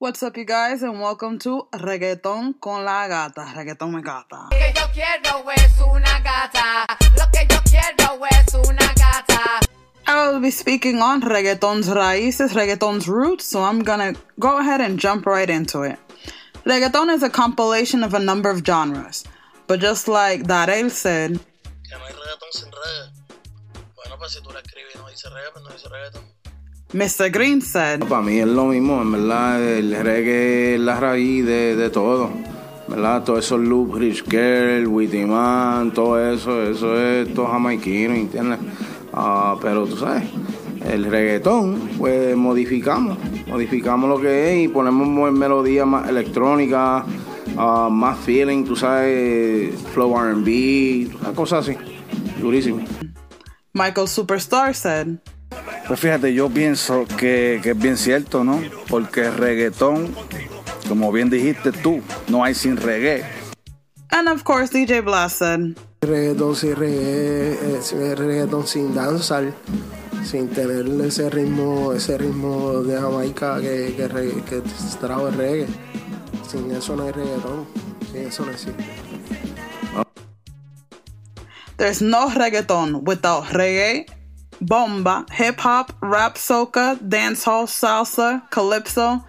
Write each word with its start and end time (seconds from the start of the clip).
What's 0.00 0.22
up, 0.22 0.38
you 0.38 0.46
guys, 0.46 0.82
and 0.82 0.98
welcome 0.98 1.38
to 1.40 1.68
Reggaeton 1.74 2.58
con 2.58 2.86
la 2.86 3.06
Gata. 3.06 3.42
Reggaeton 3.54 3.92
me 3.92 4.00
gata. 4.00 4.48
Lo 4.50 4.56
que 4.56 4.72
yo 4.74 4.86
quiero 4.94 5.50
es 5.50 5.78
una 5.78 6.20
gata. 6.20 6.86
Lo 7.18 7.26
que 7.30 7.46
yo 7.46 7.60
quiero 7.64 8.24
es 8.24 8.54
una 8.54 8.94
gata. 8.94 9.60
I 10.06 10.30
will 10.30 10.40
be 10.40 10.50
speaking 10.50 11.02
on 11.02 11.20
reggaeton's 11.20 11.90
raíces, 11.90 12.54
reggaeton's 12.54 13.08
roots, 13.08 13.44
so 13.44 13.62
I'm 13.62 13.80
gonna 13.80 14.14
go 14.38 14.58
ahead 14.58 14.80
and 14.80 14.98
jump 14.98 15.26
right 15.26 15.50
into 15.50 15.82
it. 15.82 15.98
Reggaeton 16.64 17.14
is 17.14 17.22
a 17.22 17.28
compilation 17.28 18.02
of 18.02 18.14
a 18.14 18.18
number 18.18 18.48
of 18.48 18.64
genres, 18.64 19.24
but 19.66 19.80
just 19.80 20.08
like 20.08 20.44
Darell 20.46 20.88
said, 20.88 21.38
Mr. 26.92 27.30
Green 27.30 27.62
said, 27.62 28.00
Para 28.04 28.22
mí 28.22 28.38
es 28.38 28.46
lo 28.48 28.64
mismo, 28.66 29.00
en 29.02 29.12
verdad, 29.12 29.62
el 29.62 29.94
reggae 30.02 30.74
es 30.74 30.80
la 30.80 30.98
raíz 30.98 31.46
de, 31.46 31.76
de 31.76 31.88
todo, 31.90 32.30
¿verdad? 32.88 33.22
Todos 33.22 33.44
esos 33.44 33.60
loops, 33.60 33.98
Rich 33.98 34.24
Girl, 34.28 34.86
Witty 34.88 35.24
Man, 35.24 35.92
todo 35.92 36.18
eso, 36.32 36.62
eso 36.62 37.00
es 37.00 37.32
todo 37.32 37.46
jamaiquino, 37.46 38.14
¿entiendes? 38.14 38.58
Ah, 39.12 39.56
pero 39.62 39.86
tú 39.86 39.96
sabes, 39.96 40.24
el 40.84 41.04
reggaetón, 41.04 41.90
pues 41.96 42.36
modificamos, 42.36 43.18
modificamos 43.46 44.08
lo 44.10 44.20
que 44.20 44.52
es 44.58 44.64
y 44.64 44.68
ponemos 44.68 45.06
mo- 45.06 45.30
melodías 45.30 45.86
más 45.86 46.08
electrónicas, 46.08 47.04
ah, 47.56 47.88
más 47.88 48.18
feeling, 48.18 48.64
tú 48.64 48.74
sabes, 48.74 49.74
flow 49.94 50.12
RB, 50.18 51.08
una 51.20 51.32
cosa 51.36 51.58
así, 51.58 51.76
durísimo. 52.40 52.80
Michael 53.74 54.08
Superstar 54.08 54.74
said, 54.74 55.18
Pues 55.90 55.98
fíjate, 55.98 56.32
yo 56.32 56.48
pienso 56.48 57.04
que, 57.18 57.58
que 57.64 57.70
es 57.70 57.76
bien 57.78 57.96
cierto, 57.96 58.44
¿no? 58.44 58.62
Porque 58.88 59.22
el 59.26 59.34
reggaetón, 59.34 60.14
como 60.88 61.10
bien 61.10 61.28
dijiste 61.30 61.72
tú, 61.72 62.00
no 62.28 62.44
hay 62.44 62.54
sin 62.54 62.76
reggae. 62.76 63.24
and 64.12 64.28
of 64.28 64.44
course 64.44 64.70
DJ 64.72 65.02
said, 65.28 65.76
reggaetón 66.00 66.54
sin 66.54 66.76
reggae, 66.76 67.54
eh, 67.54 67.78
sin- 67.82 68.16
reggaetón 68.16 68.68
sin 68.68 68.94
danzar, 68.94 69.52
sin 70.24 70.46
tener 70.50 70.86
ese 71.04 71.28
ritmo, 71.28 71.92
ese 71.92 72.16
ritmo 72.18 72.82
de 72.84 72.96
Jamaica 72.96 73.60
que, 73.60 73.92
que, 73.96 74.06
re- 74.06 74.44
que 74.48 74.62
trajo 75.00 75.26
el 75.26 75.34
reggae. 75.34 75.66
Sin 76.48 76.70
eso 76.70 76.94
no 76.94 77.02
hay 77.02 77.10
reggaetón, 77.10 77.66
sin 78.12 78.26
eso 78.28 78.46
no 78.46 78.52
existe. 78.52 78.84
There's 81.78 82.00
no 82.00 82.28
reggaeton 82.30 83.02
without 83.04 83.46
reggae, 83.50 84.06
bomba, 84.60 85.26
hip 85.32 85.58
hop, 85.58 85.92
rap, 86.00 86.34
soca, 86.34 86.96
dancehall, 86.96 87.66
salsa, 87.66 88.48
calypso, 88.50 89.24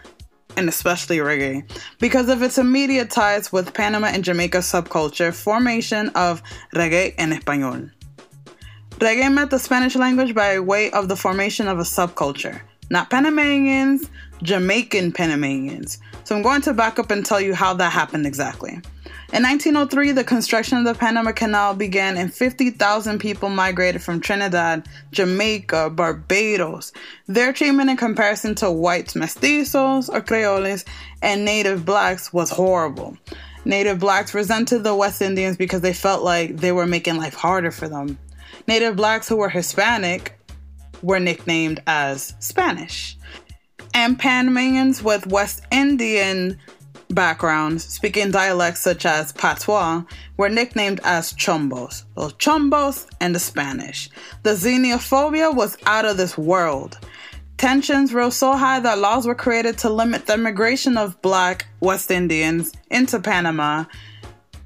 and 0.58 0.68
especially 0.68 1.18
reggae. 1.18 1.70
Because 2.00 2.30
of 2.30 2.42
its 2.42 2.58
immediate 2.58 3.10
ties 3.10 3.52
with 3.52 3.74
Panama 3.74 4.08
and 4.08 4.24
Jamaica 4.24 4.60
subculture, 4.60 5.34
formation 5.34 6.10
of 6.10 6.42
reggae 6.76 7.14
en 7.18 7.32
español. 7.32 7.92
Reggae 9.00 9.34
met 9.34 9.50
the 9.50 9.60
Spanish 9.60 9.96
language 9.96 10.36
by 10.36 10.60
way 10.60 10.92
of 10.92 11.08
the 11.08 11.16
formation 11.16 11.68
of 11.68 11.80
a 11.80 11.84
subculture. 11.84 12.62
Not 12.90 13.10
Panamanians, 13.10 14.10
Jamaican 14.44 15.14
Panamanians. 15.14 15.98
So 16.24 16.36
I'm 16.36 16.42
going 16.42 16.62
to 16.62 16.74
back 16.74 17.00
up 17.00 17.10
and 17.10 17.26
tell 17.26 17.40
you 17.40 17.56
how 17.56 17.74
that 17.76 17.92
happened 17.92 18.28
exactly. 18.28 18.80
In 19.34 19.44
1903, 19.44 20.12
the 20.12 20.26
construction 20.26 20.78
of 20.78 20.84
the 20.84 20.94
Panama 20.94 21.32
Canal 21.32 21.74
began, 21.74 22.18
and 22.18 22.34
50,000 22.34 23.18
people 23.18 23.48
migrated 23.48 24.02
from 24.02 24.20
Trinidad, 24.20 24.90
Jamaica, 25.14 25.92
Barbados. 25.92 26.92
Their 27.28 27.54
treatment 27.54 27.90
in 27.90 27.96
comparison 27.96 28.56
to 28.56 28.70
whites, 28.70 29.14
mestizos, 29.14 30.10
or 30.14 30.20
creoles, 30.20 30.84
and 31.22 31.46
native 31.46 31.86
blacks 31.86 32.34
was 32.34 32.50
horrible. 32.50 33.16
Native 33.64 34.00
blacks 34.00 34.34
resented 34.34 34.84
the 34.84 34.96
West 34.96 35.22
Indians 35.22 35.56
because 35.56 35.80
they 35.80 35.94
felt 35.94 36.24
like 36.24 36.58
they 36.58 36.74
were 36.74 36.88
making 36.88 37.16
life 37.16 37.36
harder 37.36 37.72
for 37.72 37.88
them. 37.88 38.18
Native 38.68 38.98
blacks 38.98 39.30
who 39.30 39.38
were 39.38 39.50
Hispanic 39.50 40.38
were 41.02 41.22
nicknamed 41.22 41.82
as 41.88 42.34
Spanish. 42.40 43.18
And 43.94 44.20
Panamanians 44.20 45.02
with 45.02 45.28
West 45.28 45.62
Indian 45.72 46.60
backgrounds, 47.12 47.86
speaking 47.86 48.32
dialects 48.32 48.82
such 48.82 49.06
as 49.06 49.32
patois, 49.34 50.04
were 50.38 50.50
nicknamed 50.50 51.00
as 51.04 51.34
chombos. 51.34 52.04
Los 52.16 52.34
chombos 52.34 53.08
and 53.20 53.36
the 53.36 53.40
Spanish. 53.40 54.10
The 54.44 54.52
xenophobia 54.52 55.56
was 55.56 55.78
out 55.86 56.06
of 56.06 56.18
this 56.18 56.38
world. 56.38 56.98
Tensions 57.58 58.14
rose 58.14 58.36
so 58.36 58.54
high 58.54 58.80
that 58.80 58.98
laws 58.98 59.28
were 59.28 59.36
created 59.36 59.78
to 59.80 59.90
limit 59.90 60.26
the 60.26 60.34
immigration 60.34 60.98
of 60.98 61.22
black 61.22 61.68
West 61.80 62.10
Indians 62.10 62.74
into 62.90 63.20
Panama, 63.20 63.86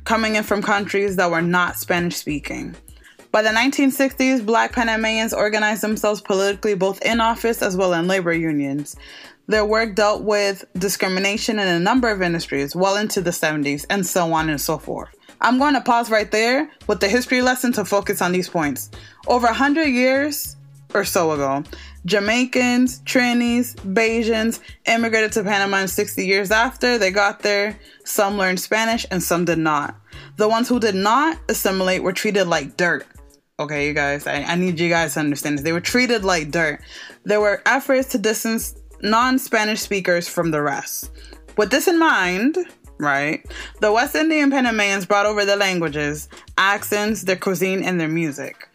coming 0.05 0.35
in 0.35 0.43
from 0.43 0.61
countries 0.61 1.15
that 1.17 1.29
were 1.29 1.41
not 1.41 1.77
Spanish 1.77 2.15
speaking. 2.15 2.75
By 3.35 3.41
the 3.41 3.49
1960s, 3.49 4.45
black 4.45 4.71
Panamanians 4.71 5.33
organized 5.33 5.83
themselves 5.83 6.21
politically 6.21 6.73
both 6.73 7.01
in 7.01 7.19
office 7.19 7.61
as 7.61 7.75
well 7.75 7.91
in 7.91 8.07
labor 8.07 8.31
unions. 8.31 8.95
Their 9.47 9.65
work 9.65 9.95
dealt 9.95 10.23
with 10.23 10.65
discrimination 10.73 11.59
in 11.59 11.67
a 11.67 11.79
number 11.79 12.09
of 12.09 12.21
industries 12.21 12.75
well 12.75 12.97
into 12.97 13.21
the 13.21 13.31
70s, 13.31 13.85
and 13.89 14.05
so 14.05 14.33
on 14.33 14.49
and 14.49 14.59
so 14.59 14.77
forth. 14.77 15.15
I'm 15.41 15.59
going 15.59 15.73
to 15.73 15.81
pause 15.81 16.09
right 16.09 16.31
there 16.31 16.69
with 16.87 16.99
the 16.99 17.09
history 17.09 17.41
lesson 17.41 17.71
to 17.73 17.85
focus 17.85 18.21
on 18.21 18.31
these 18.31 18.49
points. 18.49 18.89
Over 19.27 19.47
100 19.47 19.85
years 19.85 20.55
or 20.93 21.03
so 21.03 21.31
ago, 21.31 21.63
Jamaicans, 22.05 23.01
Trinis, 23.01 23.75
Bajans 23.75 24.61
immigrated 24.85 25.31
to 25.33 25.43
Panama, 25.43 25.77
and 25.77 25.89
60 25.89 26.25
years 26.25 26.51
after 26.51 26.97
they 26.97 27.11
got 27.11 27.39
there, 27.39 27.77
some 28.03 28.37
learned 28.37 28.59
Spanish 28.59 29.05
and 29.11 29.21
some 29.21 29.45
did 29.45 29.57
not. 29.57 29.95
The 30.37 30.47
ones 30.47 30.69
who 30.69 30.79
did 30.79 30.95
not 30.95 31.37
assimilate 31.49 32.03
were 32.03 32.13
treated 32.13 32.47
like 32.47 32.77
dirt. 32.77 33.05
Okay, 33.57 33.87
you 33.87 33.93
guys, 33.93 34.27
I, 34.27 34.43
I 34.43 34.55
need 34.55 34.79
you 34.79 34.89
guys 34.89 35.13
to 35.13 35.21
understand 35.21 35.57
this. 35.57 35.63
They 35.63 35.71
were 35.71 35.81
treated 35.81 36.25
like 36.25 36.51
dirt. 36.51 36.81
There 37.23 37.39
were 37.39 37.61
efforts 37.65 38.09
to 38.09 38.17
distance 38.17 38.75
non 39.01 39.39
Spanish 39.39 39.81
speakers 39.81 40.27
from 40.27 40.51
the 40.51 40.61
rest. 40.61 41.11
With 41.57 41.71
this 41.71 41.87
in 41.87 41.97
mind, 41.97 42.57
right, 42.97 43.45
the 43.81 43.91
West 43.91 44.15
Indian 44.15 44.51
Panamanians 44.51 45.05
brought 45.05 45.25
over 45.25 45.45
their 45.45 45.55
languages, 45.57 46.27
accents, 46.57 47.23
their 47.23 47.35
cuisine, 47.35 47.83
and 47.83 47.99
their 47.99 48.09
music. 48.09 48.69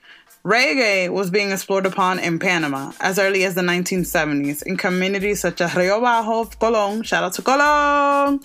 Reggae 0.44 1.10
was 1.10 1.30
being 1.30 1.50
explored 1.50 1.84
upon 1.84 2.18
in 2.18 2.38
Panama 2.38 2.92
as 3.00 3.18
early 3.18 3.44
as 3.44 3.54
the 3.54 3.60
1970s 3.60 4.62
in 4.62 4.78
communities 4.78 5.40
such 5.40 5.60
as 5.60 5.72
Río 5.72 5.98
Abajo, 5.98 6.46
Colón, 6.58 7.04
shout 7.04 7.22
out 7.22 7.34
to 7.34 7.42
Colón, 7.42 8.42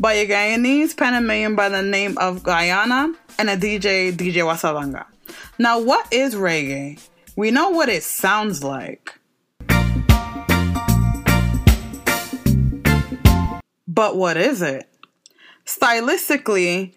by 0.00 0.14
a 0.14 0.26
Guyanese 0.26 0.96
Panamanian 0.96 1.54
by 1.54 1.68
the 1.68 1.82
name 1.82 2.16
of 2.16 2.42
Guyana 2.42 3.12
and 3.38 3.50
a 3.50 3.58
DJ, 3.58 4.12
DJ 4.12 4.36
Wasabanga. 4.36 5.04
Now, 5.58 5.78
what 5.78 6.10
is 6.10 6.34
reggae? 6.34 6.98
We 7.36 7.50
know 7.50 7.68
what 7.68 7.90
it 7.90 8.02
sounds 8.02 8.64
like. 8.64 9.12
But 13.94 14.16
what 14.16 14.36
is 14.36 14.60
it? 14.60 14.88
Stylistically, 15.64 16.94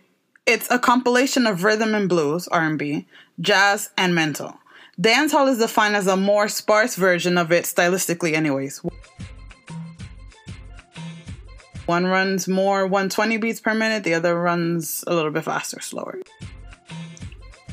it's 0.47 0.69
a 0.71 0.79
compilation 0.79 1.45
of 1.45 1.63
rhythm 1.63 1.93
and 1.93 2.09
blues, 2.09 2.47
R&B, 2.47 3.05
jazz, 3.39 3.91
and 3.95 4.15
mento. 4.15 4.57
Dancehall 4.99 5.47
is 5.47 5.59
defined 5.59 5.95
as 5.95 6.07
a 6.07 6.17
more 6.17 6.47
sparse 6.47 6.95
version 6.95 7.37
of 7.37 7.51
it 7.51 7.65
stylistically 7.65 8.33
anyways. 8.33 8.81
One 11.85 12.07
runs 12.07 12.47
more 12.47 12.87
120 12.87 13.37
beats 13.37 13.59
per 13.59 13.75
minute, 13.75 14.03
the 14.03 14.15
other 14.15 14.33
runs 14.35 15.03
a 15.05 15.13
little 15.13 15.29
bit 15.29 15.43
faster, 15.43 15.79
slower. 15.79 16.19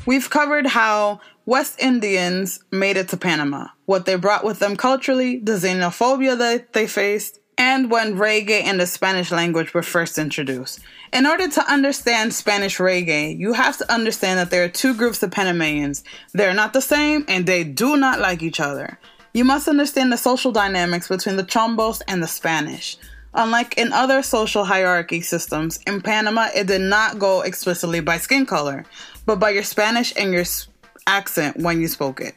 We've 0.05 0.29
covered 0.29 0.67
how 0.67 1.19
West 1.47 1.79
Indians 1.79 2.63
made 2.71 2.95
it 2.95 3.09
to 3.09 3.17
Panama, 3.17 3.69
what 3.85 4.05
they 4.05 4.15
brought 4.17 4.43
with 4.43 4.59
them 4.59 4.75
culturally, 4.75 5.39
the 5.39 5.53
xenophobia 5.53 6.37
that 6.37 6.73
they 6.73 6.85
faced, 6.85 7.39
and 7.57 7.89
when 7.89 8.15
reggae 8.15 8.63
and 8.63 8.79
the 8.79 8.87
Spanish 8.87 9.31
language 9.31 9.73
were 9.73 9.83
first 9.83 10.17
introduced. 10.17 10.79
In 11.13 11.25
order 11.25 11.47
to 11.47 11.71
understand 11.71 12.33
Spanish 12.33 12.77
reggae, 12.77 13.37
you 13.37 13.53
have 13.53 13.77
to 13.77 13.91
understand 13.91 14.39
that 14.39 14.49
there 14.49 14.63
are 14.63 14.69
two 14.69 14.93
groups 14.93 15.23
of 15.23 15.31
Panamanians. 15.31 16.03
They're 16.33 16.53
not 16.53 16.73
the 16.73 16.81
same 16.81 17.25
and 17.27 17.45
they 17.45 17.63
do 17.63 17.97
not 17.97 18.19
like 18.19 18.43
each 18.43 18.59
other. 18.59 18.99
You 19.33 19.43
must 19.43 19.67
understand 19.67 20.11
the 20.11 20.17
social 20.17 20.51
dynamics 20.51 21.07
between 21.07 21.37
the 21.37 21.43
Chombos 21.43 22.01
and 22.07 22.21
the 22.21 22.27
Spanish. 22.27 22.97
Unlike 23.33 23.77
in 23.77 23.91
other 23.91 24.21
social 24.23 24.63
hierarchy 24.63 25.21
systems, 25.21 25.77
in 25.85 26.01
Panama 26.01 26.47
it 26.55 26.67
did 26.67 26.81
not 26.81 27.19
go 27.19 27.41
explicitly 27.41 27.99
by 27.99 28.17
skin 28.17 28.45
color, 28.45 28.85
but 29.25 29.39
by 29.39 29.49
your 29.49 29.63
Spanish 29.63 30.13
and 30.17 30.31
your 30.33 30.45
accent 31.05 31.57
when 31.57 31.81
you 31.81 31.87
spoke 31.87 32.21
it. 32.21 32.35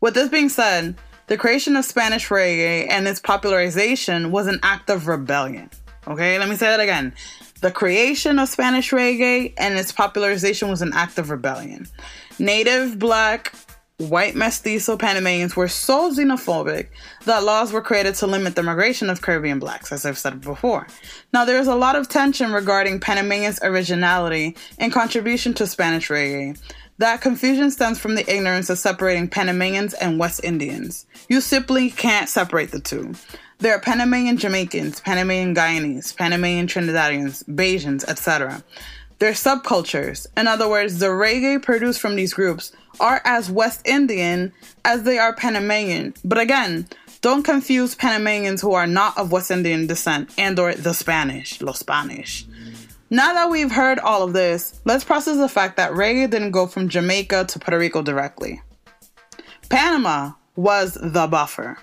With 0.00 0.14
this 0.14 0.28
being 0.28 0.48
said, 0.48 0.96
the 1.26 1.36
creation 1.36 1.76
of 1.76 1.84
Spanish 1.84 2.28
reggae 2.28 2.86
and 2.90 3.06
its 3.06 3.20
popularization 3.20 4.30
was 4.30 4.46
an 4.46 4.58
act 4.62 4.90
of 4.90 5.06
rebellion. 5.06 5.70
Okay, 6.06 6.38
let 6.38 6.48
me 6.48 6.56
say 6.56 6.66
that 6.66 6.80
again. 6.80 7.14
The 7.60 7.70
creation 7.70 8.38
of 8.40 8.48
Spanish 8.48 8.90
reggae 8.90 9.54
and 9.56 9.78
its 9.78 9.92
popularization 9.92 10.68
was 10.68 10.82
an 10.82 10.92
act 10.94 11.18
of 11.18 11.30
rebellion. 11.30 11.86
Native 12.38 12.98
black 12.98 13.54
white 13.98 14.34
mestizo 14.34 14.96
Panamanians 14.96 15.54
were 15.54 15.68
so 15.68 16.10
xenophobic 16.12 16.88
that 17.24 17.44
laws 17.44 17.72
were 17.72 17.80
created 17.80 18.14
to 18.16 18.26
limit 18.26 18.56
the 18.56 18.62
migration 18.62 19.08
of 19.08 19.22
Caribbean 19.22 19.58
blacks, 19.58 19.92
as 19.92 20.04
I've 20.04 20.18
said 20.18 20.40
before. 20.40 20.86
Now, 21.32 21.44
there 21.44 21.58
is 21.58 21.68
a 21.68 21.74
lot 21.74 21.96
of 21.96 22.08
tension 22.08 22.52
regarding 22.52 23.00
Panamanians' 23.00 23.60
originality 23.62 24.56
and 24.78 24.92
contribution 24.92 25.54
to 25.54 25.66
Spanish 25.66 26.08
reggae. 26.08 26.58
That 26.98 27.20
confusion 27.20 27.70
stems 27.70 27.98
from 27.98 28.14
the 28.14 28.30
ignorance 28.32 28.70
of 28.70 28.78
separating 28.78 29.28
Panamanians 29.28 29.94
and 29.94 30.18
West 30.18 30.42
Indians. 30.44 31.06
You 31.28 31.40
simply 31.40 31.90
can't 31.90 32.28
separate 32.28 32.70
the 32.70 32.80
two. 32.80 33.14
There 33.58 33.74
are 33.74 33.80
Panamanian 33.80 34.36
Jamaicans, 34.36 35.00
Panamanian 35.00 35.54
Guyanese, 35.54 36.16
Panamanian 36.16 36.66
Trinidadians, 36.66 37.44
Bajans, 37.44 38.04
etc. 38.08 38.62
They're 39.18 39.32
subcultures. 39.32 40.26
In 40.36 40.48
other 40.48 40.68
words, 40.68 40.98
the 40.98 41.06
reggae 41.06 41.62
produced 41.62 42.00
from 42.00 42.16
these 42.16 42.34
groups 42.34 42.72
are 43.00 43.22
as 43.24 43.50
West 43.50 43.86
Indian 43.86 44.52
as 44.84 45.04
they 45.04 45.18
are 45.18 45.34
Panamanian. 45.34 46.14
But 46.24 46.38
again, 46.38 46.88
don't 47.20 47.44
confuse 47.44 47.94
Panamanians 47.94 48.60
who 48.60 48.74
are 48.74 48.86
not 48.88 49.16
of 49.16 49.30
West 49.30 49.52
Indian 49.52 49.86
descent 49.86 50.30
and 50.36 50.58
or 50.58 50.74
the 50.74 50.92
Spanish, 50.92 51.62
los 51.62 51.78
Spanish. 51.78 52.44
Now 53.12 53.34
that 53.34 53.50
we've 53.50 53.70
heard 53.70 53.98
all 53.98 54.22
of 54.22 54.32
this, 54.32 54.80
let's 54.86 55.04
process 55.04 55.36
the 55.36 55.46
fact 55.46 55.76
that 55.76 55.92
reggae 55.92 56.30
didn't 56.30 56.52
go 56.52 56.66
from 56.66 56.88
Jamaica 56.88 57.44
to 57.44 57.58
Puerto 57.58 57.78
Rico 57.78 58.00
directly. 58.00 58.62
Panama 59.68 60.32
was 60.56 60.94
the 60.94 61.26
buffer. 61.26 61.76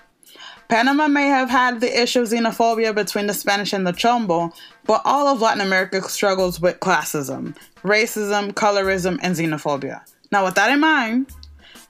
Panama 0.68 1.06
may 1.06 1.28
have 1.28 1.48
had 1.48 1.80
the 1.80 2.02
issue 2.02 2.22
of 2.22 2.28
xenophobia 2.28 2.92
between 2.92 3.28
the 3.28 3.32
Spanish 3.32 3.72
and 3.72 3.86
the 3.86 3.92
Chombo, 3.92 4.52
but 4.86 5.02
all 5.04 5.28
of 5.28 5.40
Latin 5.40 5.60
America 5.60 6.02
struggles 6.02 6.60
with 6.60 6.80
classism, 6.80 7.56
racism, 7.84 8.50
colorism, 8.50 9.16
and 9.22 9.36
xenophobia. 9.36 10.00
Now, 10.32 10.44
with 10.44 10.56
that 10.56 10.72
in 10.72 10.80
mind, 10.80 11.30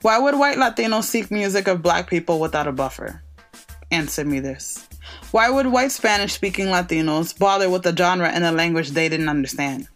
why 0.03 0.19
would 0.19 0.37
white 0.37 0.57
Latinos 0.57 1.05
seek 1.05 1.31
music 1.31 1.67
of 1.67 1.81
black 1.81 2.07
people 2.07 2.39
without 2.39 2.67
a 2.67 2.71
buffer? 2.71 3.23
Answer 3.91 4.25
me 4.25 4.39
this. 4.39 4.87
Why 5.31 5.49
would 5.49 5.67
white 5.67 5.91
Spanish 5.91 6.33
speaking 6.33 6.67
Latinos 6.67 7.37
bother 7.37 7.69
with 7.69 7.85
a 7.85 7.95
genre 7.95 8.29
and 8.29 8.43
a 8.43 8.51
language 8.51 8.91
they 8.91 9.09
didn't 9.09 9.29
understand? 9.29 9.87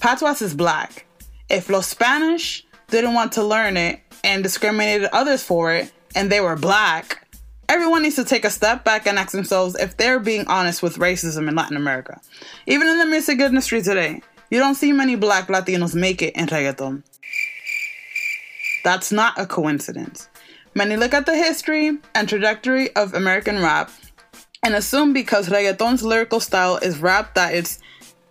Patois 0.00 0.42
is 0.42 0.54
black. 0.54 1.06
If 1.48 1.70
Los 1.70 1.86
Spanish 1.86 2.66
didn't 2.88 3.14
want 3.14 3.32
to 3.32 3.44
learn 3.44 3.76
it 3.76 4.00
and 4.24 4.42
discriminated 4.42 5.08
others 5.12 5.42
for 5.42 5.72
it, 5.72 5.92
and 6.14 6.30
they 6.30 6.40
were 6.40 6.56
black, 6.56 7.26
Everyone 7.68 8.04
needs 8.04 8.14
to 8.14 8.24
take 8.24 8.44
a 8.44 8.50
step 8.50 8.84
back 8.84 9.08
and 9.08 9.18
ask 9.18 9.32
themselves 9.32 9.74
if 9.74 9.96
they're 9.96 10.20
being 10.20 10.46
honest 10.46 10.84
with 10.84 10.98
racism 10.98 11.48
in 11.48 11.56
Latin 11.56 11.76
America. 11.76 12.20
Even 12.66 12.86
in 12.86 12.98
the 12.98 13.06
music 13.06 13.40
industry 13.40 13.82
today, 13.82 14.22
you 14.50 14.60
don't 14.60 14.76
see 14.76 14.92
many 14.92 15.16
black 15.16 15.48
Latinos 15.48 15.92
make 15.92 16.22
it 16.22 16.36
in 16.36 16.46
reggaeton. 16.46 17.02
That's 18.84 19.10
not 19.10 19.36
a 19.36 19.46
coincidence. 19.46 20.28
Many 20.76 20.98
look 20.98 21.14
at 21.14 21.24
the 21.24 21.34
history 21.34 21.96
and 22.14 22.28
trajectory 22.28 22.94
of 22.96 23.14
American 23.14 23.62
rap 23.62 23.90
and 24.62 24.74
assume 24.74 25.14
because 25.14 25.48
reggaeton's 25.48 26.02
lyrical 26.02 26.38
style 26.38 26.76
is 26.76 26.98
rap 26.98 27.32
that 27.32 27.54
its 27.54 27.78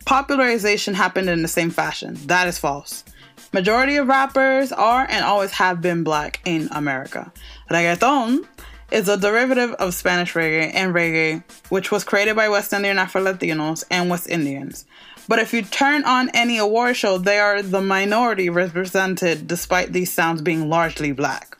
popularization 0.06 0.94
happened 0.94 1.28
in 1.28 1.42
the 1.42 1.48
same 1.48 1.72
fashion. 1.72 2.14
That 2.28 2.48
is 2.48 2.60
false. 2.60 3.04
Majority 3.52 3.96
of 3.96 4.08
rappers 4.08 4.72
are 4.72 5.08
and 5.10 5.26
always 5.26 5.50
have 5.54 5.82
been 5.82 6.04
black 6.04 6.40
in 6.46 6.70
America. 6.72 7.34
Reggaeton 7.72 8.46
is 8.92 9.10
a 9.10 9.18
derivative 9.18 9.72
of 9.80 9.96
Spanish 9.96 10.34
reggae 10.34 10.72
and 10.72 10.94
reggae, 10.94 11.44
which 11.70 11.90
was 11.90 12.04
created 12.04 12.36
by 12.36 12.48
West 12.48 12.72
Indian 12.72 13.00
Afro 13.00 13.24
Latinos 13.24 13.84
and 13.90 14.08
West 14.08 14.30
Indians. 14.30 14.86
But 15.28 15.40
if 15.40 15.52
you 15.52 15.64
turn 15.64 16.04
on 16.06 16.30
any 16.36 16.60
award 16.60 16.96
show, 16.96 17.18
they 17.18 17.40
are 17.40 17.64
the 17.64 17.82
minority 17.82 18.52
represented 18.52 19.48
despite 19.48 19.94
these 19.94 20.14
sounds 20.14 20.44
being 20.44 20.70
largely 20.70 21.12
black. 21.12 21.58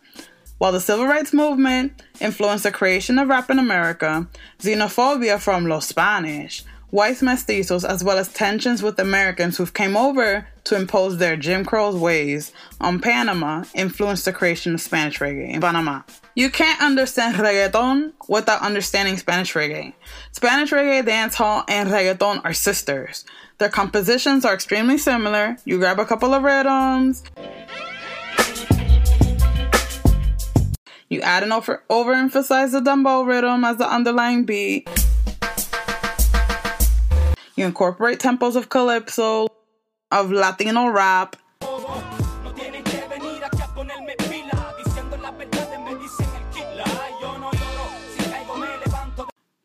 While 0.66 0.72
the 0.72 0.80
civil 0.80 1.06
rights 1.06 1.32
movement 1.32 2.02
influenced 2.20 2.64
the 2.64 2.72
creation 2.72 3.20
of 3.20 3.28
rap 3.28 3.52
in 3.52 3.60
America, 3.60 4.28
xenophobia 4.58 5.40
from 5.40 5.68
Los 5.68 5.86
Spanish, 5.86 6.64
white 6.90 7.18
mestizos, 7.18 7.88
as 7.88 8.04
well 8.04 8.18
as 8.18 8.34
tensions 8.34 8.82
with 8.82 8.98
Americans 8.98 9.58
who 9.58 9.68
came 9.68 9.96
over 9.96 10.48
to 10.64 10.76
impose 10.76 11.20
their 11.20 11.38
Jim 11.38 11.66
Crow 11.66 11.96
ways 11.96 12.52
on 12.82 13.00
Panama 13.00 13.64
influenced 13.76 14.26
the 14.26 14.34
creation 14.34 14.74
of 14.74 14.82
Spanish 14.82 15.20
reggae 15.20 15.54
in 15.54 15.62
Panama. 15.62 16.02
You 16.34 16.50
can't 16.50 16.82
understand 16.82 17.36
reggaeton 17.36 18.14
without 18.28 18.64
understanding 18.64 19.18
Spanish 19.18 19.54
reggae. 19.54 19.94
Spanish 20.32 20.72
reggae, 20.72 21.06
dancehall, 21.06 21.64
and 21.68 21.92
reggaeton 21.92 22.42
are 22.44 22.54
sisters. 22.54 23.24
Their 23.60 23.70
compositions 23.70 24.44
are 24.46 24.56
extremely 24.56 24.98
similar. 24.98 25.58
You 25.64 25.78
grab 25.78 26.00
a 26.00 26.06
couple 26.06 26.34
of 26.34 26.42
rhythms, 26.42 27.22
you 31.10 31.22
add 31.22 31.44
and 31.44 31.54
over 31.54 31.84
overemphasize 31.90 32.72
the 32.72 32.82
dembow 32.82 33.26
rhythm 33.26 33.64
as 33.64 33.78
the 33.78 33.88
underlying 33.88 34.44
beat. 34.46 34.88
You 37.56 37.66
incorporate 37.66 38.20
tempos 38.20 38.56
of 38.56 38.70
calypso, 38.70 39.48
of 40.12 40.32
Latino 40.32 40.90
rap, 40.90 41.36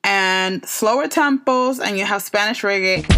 and 0.05 0.65
slower 0.67 1.07
tempos, 1.09 1.81
and 1.81 1.99
you 1.99 2.05
have 2.05 2.23
Spanish 2.23 2.63
reggae 2.63 3.09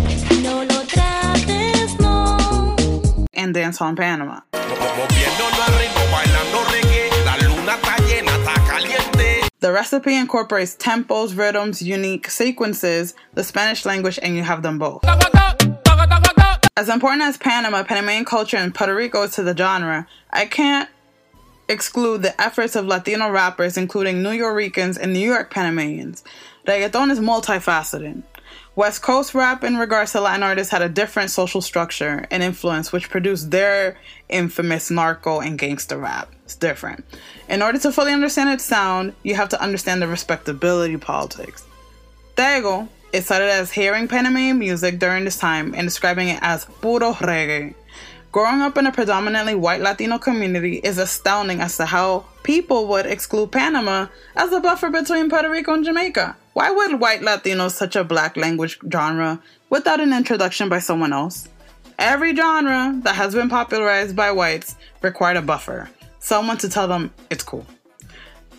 No 0.43 0.63
lo 0.63 0.85
trates, 0.85 2.01
no. 2.01 3.27
and 3.35 3.55
dancehall 3.55 3.91
in 3.91 3.97
Panama. 3.97 4.41
The 9.63 9.71
recipe 9.71 10.17
incorporates 10.17 10.75
tempos, 10.75 11.39
rhythms, 11.39 11.81
unique 11.81 12.29
sequences, 12.29 13.15
the 13.35 13.45
Spanish 13.45 13.87
language, 13.87 14.19
and 14.21 14.35
you 14.35 14.43
have 14.43 14.61
them 14.61 14.77
both. 14.77 15.05
As 16.77 16.89
important 16.89 17.23
as 17.23 17.39
Panama, 17.39 17.85
Panamanian 17.85 18.25
culture, 18.25 18.57
and 18.57 18.75
Puerto 18.75 18.93
Rico 18.93 19.23
is 19.23 19.37
to 19.37 19.45
the 19.45 19.57
genre, 19.57 20.09
I 20.31 20.47
can't 20.47 20.89
exclude 21.69 22.23
the 22.23 22.41
efforts 22.43 22.75
of 22.75 22.87
Latino 22.87 23.31
rappers, 23.31 23.77
including 23.77 24.21
New 24.21 24.33
Yorkers 24.33 24.99
and 24.99 25.13
New 25.13 25.21
York 25.21 25.53
Panamanians. 25.53 26.25
Reggaeton 26.67 27.13
is 27.13 27.21
multifaceted. 27.21 28.25
West 28.75 29.03
Coast 29.03 29.35
rap, 29.35 29.65
in 29.65 29.77
regards 29.77 30.13
to 30.13 30.21
Latin 30.21 30.43
artists, 30.43 30.71
had 30.71 30.83
a 30.83 30.89
different 30.89 31.31
social 31.31 31.61
structure 31.61 32.27
and 32.31 32.43
influence, 32.43 32.91
which 32.93 33.11
produced 33.11 33.51
their 33.51 33.99
infamous 34.29 34.91
narco 34.91 35.41
and 35.41 35.59
gangster 35.59 35.99
rap. 35.99 36.33
It's 36.45 36.57
different. 36.57 37.05
In 37.49 37.63
order 37.63 37.79
to 37.81 37.93
fully 37.93 38.13
understand 38.13 38.51
its 38.51 38.65
sound, 38.65 39.15
you 39.23 39.35
have 39.35 39.51
to 39.51 39.63
understand 39.63 40.01
the 40.01 40.09
respectability 40.09 40.97
politics. 40.97 41.65
Tego 42.37 42.89
is 43.13 43.27
cited 43.27 43.51
as 43.51 43.71
hearing 43.71 44.09
Panamanian 44.09 44.59
music 44.59 44.99
during 44.99 45.25
this 45.25 45.39
time 45.39 45.75
and 45.75 45.87
describing 45.87 46.29
it 46.29 46.39
as 46.41 46.65
puro 46.81 47.13
reggae. 47.13 47.75
Growing 48.33 48.63
up 48.63 48.79
in 48.79 48.87
a 48.87 48.93
predominantly 48.93 49.55
white 49.55 49.83
Latino 49.83 50.17
community 50.17 50.77
is 50.77 50.97
astounding 50.97 51.61
as 51.61 51.77
to 51.77 51.85
how 51.85 52.25
people 52.43 52.87
would 52.89 53.05
exclude 53.05 53.53
Panama 53.53 54.07
as 54.35 54.51
a 54.53 54.61
buffer 54.61 54.89
between 54.89 55.29
Puerto 55.29 55.51
Rico 55.51 55.75
and 55.75 55.85
Jamaica. 55.85 56.35
Why 56.53 56.71
would 56.71 57.01
white 57.01 57.23
Latinos 57.23 57.73
such 57.73 57.97
a 57.97 58.05
black 58.05 58.37
language 58.37 58.79
genre 58.93 59.41
without 59.71 60.01
an 60.01 60.13
introduction 60.13 60.69
by 60.69 60.81
someone 60.81 61.13
else? 61.13 61.49
Every 61.99 62.35
genre 62.35 62.95
that 63.05 63.15
has 63.15 63.35
been 63.35 63.49
popularized 63.49 64.15
by 64.15 64.33
whites 64.33 64.77
required 65.01 65.39
a 65.39 65.43
buffer, 65.43 65.89
someone 66.19 66.59
to 66.59 66.69
tell 66.69 66.89
them 66.89 67.13
it's 67.31 67.45
cool. 67.45 67.67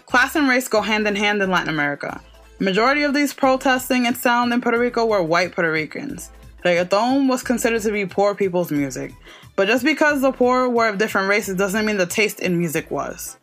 Class 0.08 0.36
and 0.36 0.48
race 0.48 0.68
go 0.68 0.82
hand 0.82 1.08
in 1.08 1.16
hand 1.16 1.42
in 1.42 1.52
Latin 1.52 1.70
America. 1.70 2.22
Majority 2.60 3.04
of 3.04 3.14
these 3.14 3.34
protesting 3.34 4.08
and 4.08 4.16
sound 4.16 4.54
in 4.54 4.62
Puerto 4.62 4.80
Rico 4.80 5.06
were 5.06 5.22
white 5.22 5.52
Puerto 5.52 5.72
Ricans. 5.72 6.32
Reggaeton 6.64 7.28
was 7.28 7.44
considered 7.44 7.82
to 7.82 7.92
be 7.92 8.06
poor 8.06 8.34
people's 8.34 8.72
music, 8.72 9.12
but 9.56 9.68
just 9.68 9.84
because 9.84 10.22
the 10.22 10.32
poor 10.32 10.70
were 10.70 10.88
of 10.88 10.98
different 10.98 11.30
races 11.30 11.56
doesn't 11.56 11.86
mean 11.86 11.98
the 11.98 12.06
taste 12.06 12.40
in 12.40 12.58
music 12.58 12.90
was. 12.90 13.38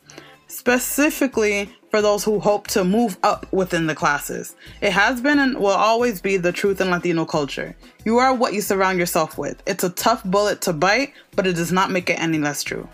Specifically 0.47 1.71
for 1.91 2.01
those 2.01 2.25
who 2.25 2.39
hope 2.39 2.69
to 2.69 2.85
move 2.85 3.19
up 3.23 3.53
within 3.53 3.87
the 3.87 3.95
classes. 3.95 4.55
It 4.81 4.93
has 4.93 5.21
been 5.21 5.39
and 5.39 5.59
will 5.59 5.69
always 5.69 6.21
be 6.21 6.37
the 6.37 6.53
truth 6.53 6.81
in 6.81 6.91
Latino 6.91 7.25
culture. 7.25 7.77
You 8.05 8.19
are 8.19 8.35
what 8.35 8.55
you 8.55 8.61
surround 8.61 8.99
yourself 8.99 9.37
with. 9.37 9.63
It's 9.67 9.85
a 9.85 9.91
tough 9.91 10.25
bullet 10.25 10.61
to 10.63 10.73
bite, 10.73 11.13
but 11.35 11.47
it 11.47 11.57
does 11.57 11.73
not 11.73 11.91
make 11.91 12.09
it 12.09 12.21
any 12.21 12.39
less 12.39 12.63
true. 12.63 12.89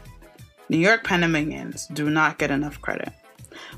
New 0.69 0.79
York 0.79 1.05
Panamanians 1.05 1.87
do 1.89 2.11
not 2.11 2.39
get 2.39 2.51
enough 2.51 2.81
credit. 2.81 3.13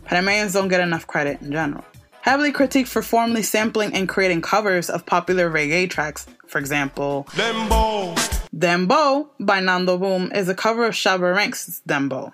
Panamanians 0.05 0.55
don't 0.55 0.69
get 0.69 0.81
enough 0.81 1.07
credit 1.07 1.41
in 1.43 1.53
general. 1.53 1.85
Heavily 2.23 2.53
critiqued 2.53 2.89
for 2.89 3.03
formally 3.03 3.43
sampling 3.43 3.95
and 3.95 4.09
creating 4.09 4.43
covers 4.43 4.91
of 4.91 5.07
popular 5.07 5.51
reggae 5.51 5.89
tracks, 5.89 6.27
for 6.47 6.59
example, 6.59 7.27
Dembo. 7.31 8.15
Dembo 8.55 9.29
by 9.41 9.61
Nando 9.61 9.99
Boom 9.99 10.33
is 10.33 10.49
a 10.49 10.55
cover 10.55 10.85
of 10.87 10.95
Shabba 10.95 11.35
Ranks' 11.35 11.83
Dembo. 11.89 12.33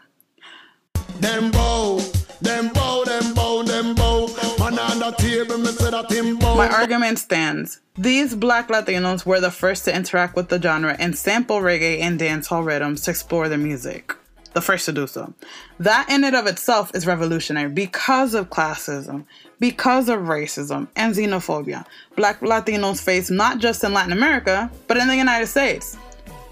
Dembo, 1.20 2.13
dembo, 2.44 3.04
dembo, 3.04 3.64
dembo. 3.64 4.58
Man 4.60 4.78
on 4.78 4.98
the 4.98 5.10
table, 5.18 5.58
me 5.58 5.66
say 5.66 5.90
that 5.90 6.10
him 6.10 6.38
bow. 6.38 6.54
My 6.56 6.68
argument 6.68 7.18
stands. 7.18 7.80
These 7.96 8.34
black 8.36 8.68
Latinos 8.68 9.24
were 9.26 9.40
the 9.40 9.50
first 9.50 9.84
to 9.86 9.94
interact 9.94 10.36
with 10.36 10.48
the 10.48 10.60
genre 10.60 10.96
and 10.98 11.16
sample 11.16 11.60
reggae 11.60 12.00
and 12.00 12.20
dancehall 12.20 12.64
rhythms 12.64 13.02
to 13.02 13.10
explore 13.10 13.48
the 13.48 13.58
music. 13.58 14.14
the 14.54 14.62
first 14.62 14.86
to 14.86 14.92
do 14.92 15.06
so. 15.06 15.34
That 15.78 16.08
in 16.08 16.24
and 16.24 16.34
of 16.34 16.46
itself 16.46 16.92
is 16.94 17.06
revolutionary 17.06 17.68
because 17.68 18.34
of 18.34 18.50
classism, 18.50 19.26
because 19.58 20.08
of 20.08 20.20
racism 20.20 20.88
and 20.96 21.14
xenophobia. 21.14 21.84
Black 22.16 22.40
Latinos 22.40 23.02
face 23.02 23.30
not 23.30 23.58
just 23.58 23.84
in 23.84 23.92
Latin 23.92 24.12
America, 24.12 24.70
but 24.86 24.96
in 24.96 25.08
the 25.08 25.16
United 25.16 25.48
States. 25.48 25.98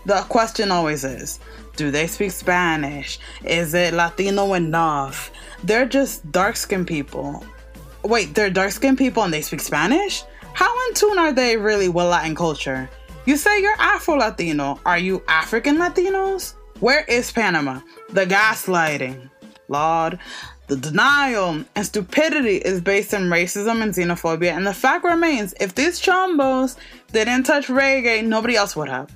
The 0.04 0.20
question 0.22 0.72
always 0.72 1.04
is 1.04 1.38
do 1.76 1.90
they 1.90 2.06
speak 2.06 2.30
Spanish? 2.30 3.18
Is 3.44 3.74
it 3.74 3.94
Latino 3.94 4.54
enough? 4.54 5.30
They're 5.64 5.86
just 5.86 6.30
dark 6.32 6.56
skinned 6.56 6.86
people. 6.86 7.44
Wait, 8.04 8.34
they're 8.34 8.50
dark 8.50 8.72
skinned 8.72 8.98
people 8.98 9.22
and 9.22 9.32
they 9.32 9.42
speak 9.42 9.60
Spanish? 9.60 10.24
How 10.54 10.88
in 10.88 10.94
tune 10.94 11.18
are 11.18 11.32
they 11.32 11.56
really 11.56 11.88
with 11.88 12.06
Latin 12.06 12.34
culture? 12.34 12.90
You 13.24 13.36
say 13.36 13.60
you're 13.60 13.76
Afro 13.78 14.16
Latino. 14.16 14.80
Are 14.84 14.98
you 14.98 15.22
African 15.28 15.76
Latinos? 15.78 16.54
Where 16.80 17.04
is 17.04 17.30
Panama? 17.30 17.80
The 18.10 18.26
gaslighting. 18.26 19.30
Lord. 19.68 20.18
The 20.66 20.76
denial 20.76 21.64
and 21.74 21.86
stupidity 21.86 22.56
is 22.56 22.80
based 22.80 23.12
in 23.12 23.22
racism 23.22 23.82
and 23.82 23.92
xenophobia, 23.92 24.52
and 24.52 24.66
the 24.66 24.72
fact 24.72 25.04
remains 25.04 25.54
if 25.60 25.74
these 25.74 26.00
chombos 26.00 26.76
didn't 27.12 27.42
touch 27.44 27.66
reggae, 27.66 28.24
nobody 28.24 28.56
else 28.56 28.74
would 28.74 28.88
have. 28.88 29.10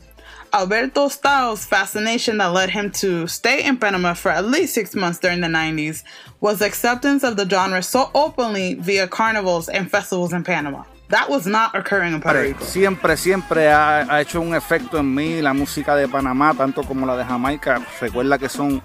Alberto 0.53 1.09
Stao's 1.09 1.65
fascination 1.65 2.39
that 2.39 2.47
led 2.53 2.71
him 2.71 2.91
to 2.91 3.27
stay 3.27 3.65
in 3.65 3.77
Panama 3.77 4.15
for 4.15 4.31
at 4.31 4.45
least 4.45 4.75
six 4.75 4.95
months 4.95 5.19
during 5.19 5.41
the 5.41 5.49
90s 5.49 6.03
was 6.41 6.63
acceptance 6.63 7.25
of 7.25 7.37
the 7.37 7.49
genre 7.49 7.83
so 7.83 8.11
openly 8.15 8.75
via 8.75 9.07
carnivals 9.07 9.69
and 9.69 9.91
festivals 9.91 10.33
in 10.33 10.45
Panama. 10.45 10.85
That 11.09 11.31
was 11.31 11.47
not 11.47 11.75
occurring 11.77 12.15
in 12.15 12.21
Puerto 12.21 12.41
Rico. 12.41 12.65
Siempre, 12.65 13.17
siempre 13.17 13.69
ha, 13.69 14.07
ha 14.09 14.21
hecho 14.21 14.41
un 14.41 14.55
efecto 14.55 14.99
en 14.99 15.15
mí 15.15 15.41
la 15.41 15.53
música 15.53 15.95
de 15.95 16.09
Panamá, 16.09 16.53
tanto 16.55 16.83
como 16.83 17.07
la 17.07 17.17
de 17.17 17.25
Jamaica. 17.25 17.81
Recuerda 18.01 18.39
que 18.39 18.49
son 18.49 18.83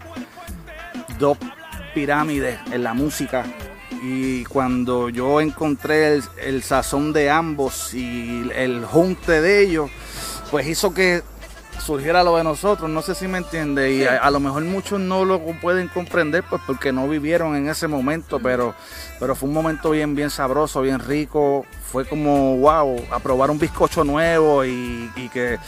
dos 1.18 1.38
pirámides 1.96 2.60
en 2.72 2.84
la 2.84 2.94
música. 2.94 3.44
Y 4.04 4.44
cuando 4.46 5.10
yo 5.10 5.42
encontré 5.42 6.16
el, 6.16 6.24
el 6.44 6.64
sazón 6.64 7.12
de 7.12 7.30
ambos 7.30 7.94
y 7.94 8.50
el 8.54 8.86
junte 8.86 9.42
de 9.42 9.62
ellos, 9.62 9.90
pues 10.52 10.68
hizo 10.68 10.94
que 10.94 11.24
surgiera 11.82 12.24
lo 12.24 12.38
de 12.38 12.44
nosotros, 12.44 12.90
no 12.90 13.02
sé 13.02 13.16
si 13.16 13.28
me 13.28 13.40
entiende, 13.40 13.94
y 13.94 14.04
a, 14.04 14.18
a 14.18 14.32
lo 14.32 14.40
mejor 14.40 14.64
muchos 14.64 15.00
no 15.00 15.26
lo 15.26 15.40
pueden 15.60 15.88
comprender 15.88 16.44
pues 16.50 16.62
porque 16.66 16.92
no 16.92 17.08
vivieron 17.08 17.56
en 17.56 17.68
ese 17.68 17.88
momento, 17.88 18.40
pero, 18.40 18.76
pero 19.20 19.36
fue 19.36 19.50
un 19.50 19.56
momento 19.56 19.90
bien, 19.90 20.16
bien 20.16 20.30
sabroso, 20.30 20.82
bien 20.82 21.00
rico, 21.00 21.66
fue 21.92 22.06
como 22.06 22.58
wow, 22.58 23.04
a 23.12 23.20
probar 23.20 23.50
un 23.52 23.60
bizcocho 23.60 24.04
nuevo 24.04 24.64
y, 24.64 25.12
y 25.16 25.30
que 25.30 25.60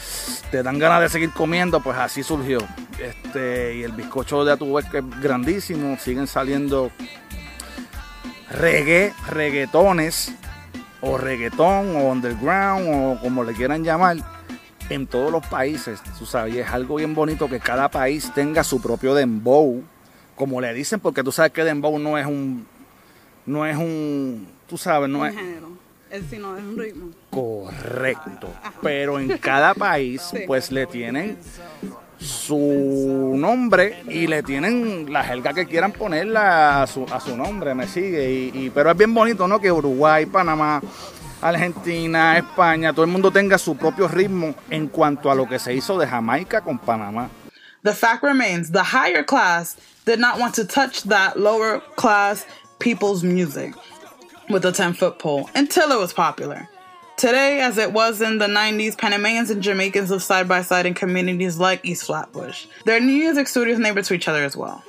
te 0.50 0.62
dan 0.62 0.78
ganas 0.78 1.00
de 1.02 1.08
seguir 1.08 1.30
comiendo, 1.30 1.80
pues 1.80 1.98
así 1.98 2.22
surgió. 2.22 2.58
Este, 2.98 3.76
y 3.76 3.82
el 3.82 3.92
bizcocho 3.92 4.44
de 4.44 4.52
Atubec 4.52 4.90
que 4.90 4.98
es 4.98 5.20
grandísimo, 5.20 5.98
siguen 5.98 6.26
saliendo 6.26 6.90
reggae, 8.50 9.12
reggaetones, 9.28 10.32
o 11.00 11.18
reggaetón, 11.18 11.96
o 11.96 12.10
underground, 12.10 12.88
o 12.88 13.20
como 13.20 13.44
le 13.44 13.52
quieran 13.52 13.84
llamar 13.84 14.33
en 14.90 15.06
todos 15.06 15.32
los 15.32 15.46
países, 15.46 16.00
tú 16.18 16.26
sabes, 16.26 16.54
y 16.54 16.58
es 16.58 16.68
algo 16.68 16.96
bien 16.96 17.14
bonito 17.14 17.48
que 17.48 17.58
cada 17.60 17.88
país 17.90 18.30
tenga 18.34 18.62
su 18.64 18.80
propio 18.82 19.14
dembow, 19.14 19.82
como 20.36 20.60
le 20.60 20.72
dicen, 20.74 21.00
porque 21.00 21.22
tú 21.22 21.32
sabes 21.32 21.52
que 21.52 21.64
dembow 21.64 21.98
no 21.98 22.18
es 22.18 22.26
un, 22.26 22.66
no 23.46 23.64
es 23.66 23.76
un, 23.76 24.46
tú 24.68 24.76
sabes, 24.76 25.08
no 25.08 25.24
es 25.26 25.34
Es, 26.10 26.24
sino 26.30 26.56
es 26.56 26.62
un 26.62 26.76
ritmo. 26.78 27.06
correcto, 27.30 28.48
pero 28.82 29.18
en 29.18 29.38
cada 29.38 29.74
país, 29.74 30.32
pues 30.46 30.70
le 30.70 30.86
tienen 30.86 31.38
su 32.18 33.32
nombre 33.36 34.02
y 34.08 34.26
le 34.26 34.42
tienen 34.42 35.12
la 35.12 35.24
jerga 35.24 35.52
que 35.52 35.66
quieran 35.66 35.92
ponerla 35.92 36.82
a 36.82 36.86
su, 36.86 37.04
a 37.10 37.20
su 37.20 37.36
nombre, 37.36 37.74
me 37.74 37.86
sigue, 37.86 38.30
y, 38.32 38.50
y- 38.66 38.70
pero 38.70 38.90
es 38.90 38.96
bien 38.96 39.12
bonito, 39.14 39.46
¿no? 39.48 39.58
Que 39.60 39.72
Uruguay, 39.72 40.26
Panamá, 40.26 40.80
Argentina, 41.40 42.38
España, 42.38 42.92
todo 42.92 43.04
el 43.04 43.10
mundo 43.10 43.30
tenga 43.30 43.58
su 43.58 43.76
propio 43.76 44.08
ritmo 44.08 44.54
en 44.70 44.88
cuanto 44.88 45.30
a 45.30 45.34
lo 45.34 45.46
que 45.46 45.58
se 45.58 45.74
hizo 45.74 45.98
de 45.98 46.06
Jamaica 46.06 46.60
con 46.60 46.78
Panamá. 46.78 47.28
The 47.82 47.92
fact 47.92 48.22
remains 48.22 48.70
the 48.70 48.82
higher 48.82 49.22
class 49.22 49.76
did 50.06 50.18
not 50.18 50.38
want 50.38 50.54
to 50.54 50.64
touch 50.64 51.02
that 51.04 51.38
lower 51.38 51.80
class 51.96 52.46
people's 52.78 53.22
music 53.22 53.74
with 54.48 54.64
a 54.64 54.72
10 54.72 54.94
foot 54.94 55.18
pole 55.18 55.50
until 55.54 55.92
it 55.92 55.98
was 55.98 56.12
popular. 56.12 56.68
Today, 57.16 57.60
as 57.60 57.78
it 57.78 57.92
was 57.92 58.20
in 58.20 58.38
the 58.38 58.46
90s, 58.46 58.98
Panamanians 58.98 59.48
and 59.50 59.62
Jamaicans 59.62 60.10
live 60.10 60.22
side 60.22 60.48
by 60.48 60.62
side 60.62 60.84
in 60.84 60.94
communities 60.94 61.58
like 61.58 61.84
East 61.84 62.04
Flatbush. 62.06 62.66
Their 62.86 63.00
music 63.00 63.46
studios 63.46 63.78
neighbor 63.78 64.02
to 64.02 64.14
each 64.14 64.26
other 64.26 64.42
as 64.42 64.56
well. 64.56 64.82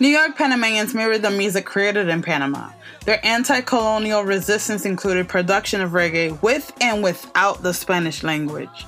New 0.00 0.08
York 0.08 0.34
Panamanians 0.34 0.94
mirrored 0.94 1.20
the 1.20 1.30
music 1.30 1.66
created 1.66 2.08
in 2.08 2.22
Panama. 2.22 2.70
Their 3.04 3.20
anti 3.22 3.60
colonial 3.60 4.22
resistance 4.22 4.86
included 4.86 5.28
production 5.28 5.82
of 5.82 5.90
reggae 5.90 6.40
with 6.40 6.72
and 6.80 7.02
without 7.02 7.62
the 7.62 7.74
Spanish 7.74 8.22
language. 8.22 8.86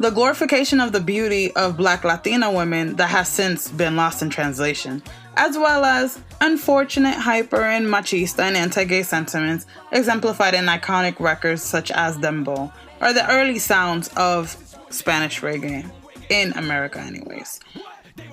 The 0.00 0.08
glorification 0.08 0.80
of 0.80 0.92
the 0.92 1.02
beauty 1.02 1.52
of 1.52 1.76
black 1.76 2.02
Latina 2.02 2.50
women 2.50 2.96
that 2.96 3.10
has 3.10 3.28
since 3.28 3.70
been 3.70 3.94
lost 3.94 4.22
in 4.22 4.30
translation, 4.30 5.02
as 5.36 5.58
well 5.58 5.84
as 5.84 6.18
unfortunate 6.40 7.16
hyper 7.16 7.62
and 7.62 7.84
machista 7.86 8.44
and 8.44 8.56
anti 8.56 8.84
gay 8.84 9.02
sentiments 9.02 9.66
exemplified 9.92 10.54
in 10.54 10.64
iconic 10.64 11.20
records 11.20 11.62
such 11.62 11.90
as 11.90 12.16
Dembo, 12.16 12.72
are 13.02 13.12
the 13.12 13.30
early 13.30 13.58
sounds 13.58 14.08
of 14.16 14.56
Spanish 14.88 15.42
reggae, 15.42 15.90
in 16.30 16.52
America, 16.52 17.00
anyways. 17.00 17.60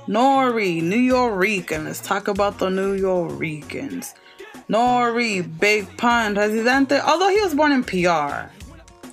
Nori, 0.07 0.81
New 0.81 0.97
Yorkers. 0.97 1.83
Let's 1.83 1.99
talk 1.99 2.27
about 2.27 2.57
the 2.57 2.69
New 2.69 2.93
Yorkers. 2.93 4.13
Nori, 4.69 5.59
Big 5.59 5.97
Pun, 5.97 6.35
Residente, 6.35 6.99
although 6.99 7.29
he 7.29 7.41
was 7.41 7.53
born 7.53 7.71
in 7.71 7.83
PR, 7.83 8.49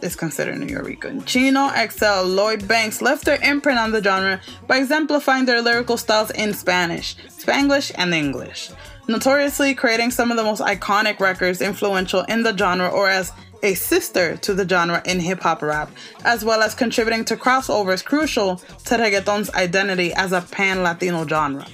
is 0.03 0.17
considered 0.17 0.57
Nuyorican. 0.57 1.27
Chino, 1.27 1.71
XL, 1.71 2.27
Lloyd 2.29 2.67
Banks 2.67 3.03
left 3.03 3.25
their 3.25 3.43
imprint 3.43 3.79
on 3.79 3.91
the 3.91 4.03
genre 4.03 4.41
by 4.67 4.79
exemplifying 4.79 5.45
their 5.45 5.61
lyrical 5.61 5.97
styles 5.97 6.31
in 6.31 6.55
Spanish, 6.55 7.17
Spanglish, 7.29 7.93
and 7.97 8.15
English, 8.15 8.71
notoriously 9.09 9.75
creating 9.75 10.11
some 10.11 10.31
of 10.31 10.37
the 10.37 10.45
most 10.45 10.63
iconic 10.63 11.19
records 11.21 11.61
influential 11.61 12.23
in 12.23 12.43
the 12.43 12.57
genre 12.57 12.89
or 12.89 13.09
as 13.09 13.33
a 13.63 13.75
sister 13.75 14.37
to 14.39 14.55
the 14.55 14.69
genre 14.69 15.03
in 15.05 15.21
hip 15.21 15.41
hop 15.41 15.63
rap, 15.63 15.91
as 16.25 16.45
well 16.45 16.63
as 16.63 16.75
contributing 16.75 17.25
to 17.27 17.37
crossovers 17.37 18.05
crucial 18.05 18.57
to 18.57 18.97
reggaeton's 18.97 19.51
identity 19.51 20.13
as 20.15 20.33
a 20.33 20.41
pan 20.41 20.83
Latino 20.83 21.27
genre. 21.27 21.67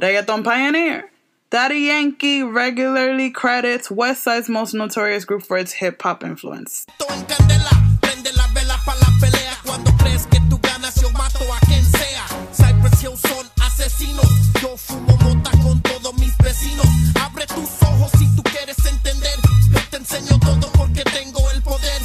Reggaeton 0.00 0.42
pioneer. 0.42 1.10
Daddy 1.50 1.80
Yankee 1.80 2.42
regularly 2.42 3.30
credits 3.30 3.90
West 3.90 4.22
Side's 4.22 4.48
most 4.48 4.72
notorious 4.72 5.24
group 5.24 5.42
for 5.42 5.58
its 5.58 5.72
hip 5.72 6.00
hop 6.00 6.22
influence. 6.22 6.86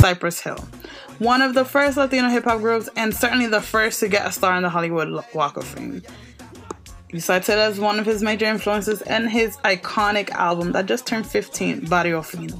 Cypress 0.05 0.39
Hill. 0.39 0.63
One 1.17 1.41
of 1.41 1.55
the 1.55 1.65
first 1.65 1.97
Latino 1.97 2.29
hip 2.29 2.43
hop 2.43 2.59
groups, 2.59 2.87
and 2.95 3.11
certainly 3.11 3.47
the 3.47 3.59
first 3.59 3.99
to 4.01 4.07
get 4.07 4.27
a 4.27 4.31
star 4.31 4.53
on 4.53 4.61
the 4.61 4.69
Hollywood 4.69 5.09
Walk 5.33 5.57
of 5.57 5.65
Fame. 5.65 6.03
He 7.07 7.19
cites 7.19 7.49
it 7.49 7.57
as 7.57 7.79
one 7.79 7.97
of 7.97 8.05
his 8.05 8.21
major 8.21 8.45
influences 8.45 9.01
and 9.01 9.27
his 9.27 9.57
iconic 9.65 10.29
album 10.29 10.73
that 10.73 10.85
just 10.85 11.07
turned 11.07 11.25
15, 11.25 11.85
Barrio 11.85 12.21
Fino. 12.21 12.55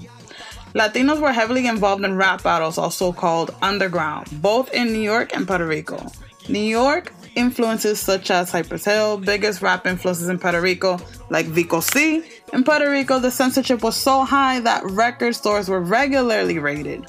Latinos 0.74 1.22
were 1.22 1.32
heavily 1.32 1.68
involved 1.68 2.04
in 2.04 2.18
rap 2.18 2.42
battles, 2.42 2.80
also 2.80 3.14
called 3.14 3.54
underground, 3.62 4.28
both 4.42 4.74
in 4.74 4.92
New 4.92 5.06
York 5.14 5.36
and 5.36 5.48
Puerto 5.48 5.68
Rico. 5.68 6.12
New 6.50 6.58
York 6.58 7.14
influences 7.36 8.00
such 8.00 8.32
as 8.32 8.50
Cypress 8.50 8.86
Hill, 8.86 9.20
biggest 9.20 9.62
rap 9.62 9.86
influences 9.86 10.30
in 10.30 10.40
Puerto 10.40 10.62
Rico, 10.62 10.98
like 11.30 11.46
Vico 11.46 11.80
C. 11.80 12.24
In 12.54 12.64
Puerto 12.64 12.90
Rico, 12.90 13.20
the 13.20 13.30
censorship 13.30 13.84
was 13.84 13.96
so 13.96 14.24
high 14.24 14.60
that 14.62 14.84
record 14.86 15.36
stores 15.36 15.70
were 15.70 15.82
regularly 15.82 16.58
raided. 16.58 17.06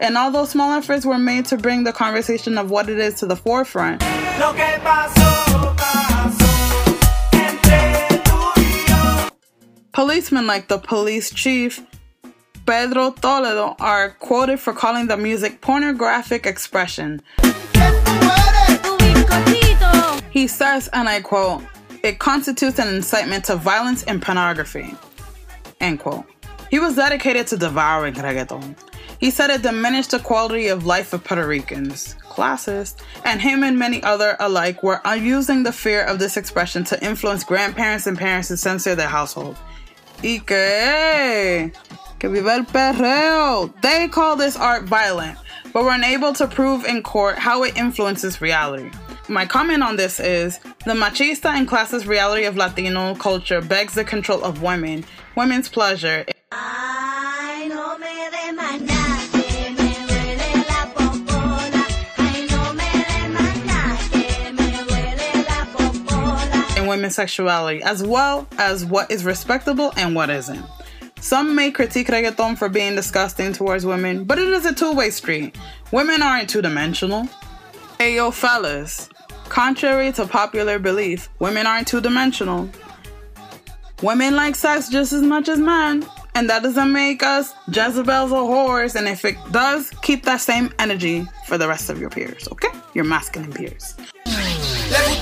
And 0.00 0.16
although 0.16 0.44
small 0.44 0.72
efforts 0.72 1.04
were 1.04 1.18
made 1.18 1.46
to 1.46 1.56
bring 1.56 1.82
the 1.82 1.92
conversation 1.92 2.56
of 2.56 2.70
what 2.70 2.88
it 2.88 2.98
is 2.98 3.14
to 3.14 3.26
the 3.26 3.34
forefront, 3.34 4.00
policemen 9.92 10.46
like 10.46 10.68
the 10.68 10.78
police 10.78 11.30
chief 11.30 11.80
Pedro 12.64 13.10
Toledo 13.10 13.74
are 13.80 14.10
quoted 14.10 14.60
for 14.60 14.72
calling 14.72 15.08
the 15.08 15.16
music 15.16 15.60
pornographic 15.60 16.46
expression. 16.46 17.20
He 20.30 20.46
says, 20.46 20.88
and 20.92 21.08
I 21.08 21.20
quote, 21.22 21.64
it 22.04 22.20
constitutes 22.20 22.78
an 22.78 22.94
incitement 22.94 23.46
to 23.46 23.56
violence 23.56 24.04
and 24.04 24.22
pornography. 24.22 24.94
End 25.80 25.98
quote. 25.98 26.24
He 26.70 26.78
was 26.78 26.94
dedicated 26.94 27.48
to 27.48 27.56
devouring 27.56 28.14
reggaeton. 28.14 28.76
He 29.18 29.32
said 29.32 29.50
it 29.50 29.62
diminished 29.62 30.12
the 30.12 30.20
quality 30.20 30.68
of 30.68 30.86
life 30.86 31.12
of 31.12 31.24
Puerto 31.24 31.46
Ricans, 31.46 32.14
classist, 32.22 32.98
and 33.24 33.40
him 33.40 33.64
and 33.64 33.76
many 33.76 34.00
other 34.04 34.36
alike 34.38 34.82
were 34.84 35.00
using 35.16 35.64
the 35.64 35.72
fear 35.72 36.04
of 36.04 36.20
this 36.20 36.36
expression 36.36 36.84
to 36.84 37.04
influence 37.04 37.42
grandparents 37.42 38.06
and 38.06 38.16
parents 38.16 38.48
to 38.48 38.56
censor 38.56 38.94
their 38.94 39.08
household. 39.08 39.56
Y 40.22 40.40
que, 40.46 41.72
que 42.20 42.30
viva 42.30 42.50
el 42.50 42.64
perreo. 42.64 43.72
They 43.82 44.06
call 44.06 44.36
this 44.36 44.56
art 44.56 44.84
violent, 44.84 45.36
but 45.72 45.82
were 45.82 45.92
unable 45.92 46.32
to 46.34 46.46
prove 46.46 46.84
in 46.84 47.02
court 47.02 47.38
how 47.38 47.64
it 47.64 47.76
influences 47.76 48.40
reality. 48.40 48.90
My 49.28 49.46
comment 49.46 49.82
on 49.82 49.96
this 49.96 50.20
is 50.20 50.58
the 50.84 50.94
machista 50.94 51.50
and 51.50 51.68
classist 51.68 52.06
reality 52.06 52.44
of 52.44 52.56
Latino 52.56 53.14
culture 53.16 53.60
begs 53.60 53.94
the 53.94 54.04
control 54.04 54.42
of 54.44 54.62
women, 54.62 55.04
women's 55.36 55.68
pleasure. 55.68 56.24
Women's 66.88 67.14
sexuality, 67.14 67.82
as 67.82 68.02
well 68.02 68.48
as 68.58 68.84
what 68.84 69.10
is 69.10 69.24
respectable 69.24 69.92
and 69.96 70.14
what 70.14 70.30
isn't. 70.30 70.64
Some 71.20 71.54
may 71.54 71.70
critique 71.70 72.08
reggaeton 72.08 72.56
for 72.56 72.68
being 72.68 72.94
disgusting 72.94 73.52
towards 73.52 73.84
women, 73.84 74.24
but 74.24 74.38
it 74.38 74.48
is 74.48 74.64
a 74.66 74.74
two 74.74 74.92
way 74.92 75.10
street. 75.10 75.56
Women 75.92 76.22
aren't 76.22 76.48
two 76.48 76.62
dimensional. 76.62 77.28
Hey 77.98 78.16
yo, 78.16 78.30
fellas. 78.30 79.08
Contrary 79.48 80.12
to 80.12 80.26
popular 80.26 80.78
belief, 80.78 81.28
women 81.40 81.66
aren't 81.66 81.88
two 81.88 82.00
dimensional. 82.00 82.70
Women 84.02 84.36
like 84.36 84.54
sex 84.54 84.88
just 84.88 85.12
as 85.12 85.22
much 85.22 85.48
as 85.48 85.58
men, 85.58 86.06
and 86.36 86.48
that 86.48 86.62
doesn't 86.62 86.92
make 86.92 87.24
us 87.24 87.52
Jezebels 87.68 88.30
or 88.30 88.48
whores. 88.48 88.94
And 88.94 89.08
if 89.08 89.24
it 89.24 89.36
does, 89.50 89.90
keep 90.02 90.22
that 90.24 90.40
same 90.40 90.72
energy 90.78 91.26
for 91.46 91.58
the 91.58 91.66
rest 91.66 91.90
of 91.90 91.98
your 91.98 92.10
peers, 92.10 92.46
okay? 92.52 92.68
Your 92.94 93.04
masculine 93.04 93.52
peers. 93.52 93.96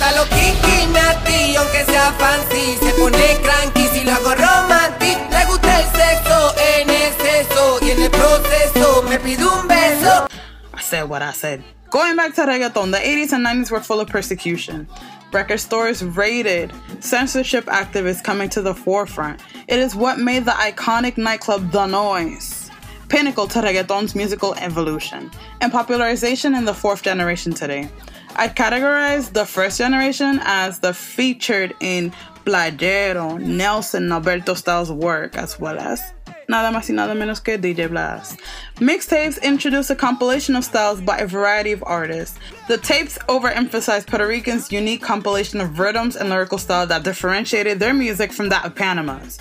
Gusta 0.07 0.21
lo 0.21 0.29
kinky, 0.29 1.57
aunque 1.57 1.85
sea 1.85 2.13
fancy 2.13 2.77
Se 2.81 2.93
pone 2.93 3.41
cranky 3.43 3.89
si 3.89 4.05
lo 4.05 4.13
hago 4.13 4.35
romantic 4.35 5.19
Le 5.33 5.45
gusta 5.47 5.81
el 5.81 5.87
sexo 5.87 6.55
en 6.79 6.91
exceso 6.91 7.79
Y 7.83 7.91
en 7.91 8.03
el 8.03 8.11
proceso 8.11 9.03
me 9.03 9.19
pide 9.19 9.45
un 9.45 9.67
beso 9.67 10.29
I 10.75 10.81
said 10.81 11.09
what 11.09 11.23
I 11.23 11.33
said. 11.33 11.65
Going 11.91 12.15
back 12.15 12.35
to 12.35 12.43
reggaeton, 12.43 12.93
the 12.93 12.99
80s 12.99 13.33
and 13.33 13.45
90s 13.45 13.73
were 13.73 13.81
full 13.81 13.99
of 13.99 14.09
persecution. 14.09 14.87
Record 15.33 15.59
stores 15.59 16.05
raided, 16.05 16.73
censorship 17.01 17.65
activists 17.65 18.23
coming 18.23 18.49
to 18.51 18.63
the 18.63 18.75
forefront. 18.75 19.41
It 19.67 19.81
is 19.81 19.97
what 19.97 20.21
made 20.21 20.45
the 20.45 20.53
iconic 20.53 21.17
nightclub 21.17 21.73
The 21.73 21.87
Noise 21.87 22.71
pinnacle 23.09 23.47
to 23.47 23.61
reggaeton's 23.61 24.15
musical 24.15 24.55
evolution 24.57 25.31
and 25.61 25.73
popularization 25.73 26.55
in 26.55 26.65
the 26.65 26.75
fourth 26.75 27.03
generation 27.03 27.53
today. 27.53 27.89
I'd 28.38 28.55
categorize 28.55 29.33
the 29.33 29.47
first 29.47 29.78
generation 29.78 30.40
as 30.43 30.78
the 30.78 30.93
featured 30.93 31.75
in 31.81 32.12
Playero, 32.45 33.40
Nelson, 33.40 34.12
Alberto 34.12 34.52
Stylee's 34.52 34.93
work, 34.93 35.37
as 35.37 35.59
well 35.59 35.78
as 35.78 36.02
nada 36.47 36.71
más 36.71 36.88
y 36.88 36.95
nada 36.95 37.14
menos 37.14 37.43
que 37.43 37.57
DJ 37.57 37.88
Blass. 37.88 38.37
Mixtapes 38.76 39.43
introduce 39.43 39.88
a 39.88 39.97
compilation 39.97 40.55
of 40.55 40.64
styles 40.64 41.00
by 41.00 41.16
a 41.16 41.26
variety 41.26 41.73
of 41.73 41.83
artists. 41.87 42.38
The 42.69 42.76
tapes 42.76 43.19
overemphasize 43.28 44.07
Puerto 44.07 44.26
Ricans' 44.26 44.71
unique 44.71 45.02
compilation 45.02 45.61
of 45.61 45.78
rhythms 45.78 46.14
and 46.14 46.28
lyrical 46.28 46.59
style 46.59 46.87
that 46.88 47.05
differentiated 47.05 47.81
their 47.81 47.95
music 47.95 48.33
from 48.33 48.50
that 48.50 48.66
of 48.66 48.75
Panama's. 48.75 49.38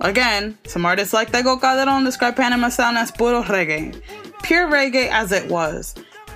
Again, 0.00 0.56
some 0.66 0.86
artists 0.86 1.12
like 1.12 1.32
Tego 1.32 1.60
Calderon 1.60 2.04
describe 2.04 2.36
Panama 2.36 2.68
sound 2.68 2.98
as 2.98 3.10
puro 3.10 3.42
reggae. 3.42 4.00
Pure 4.42 4.68
reggae 4.68 5.08
as 5.08 5.32
it 5.32 5.50
was. 5.50 5.94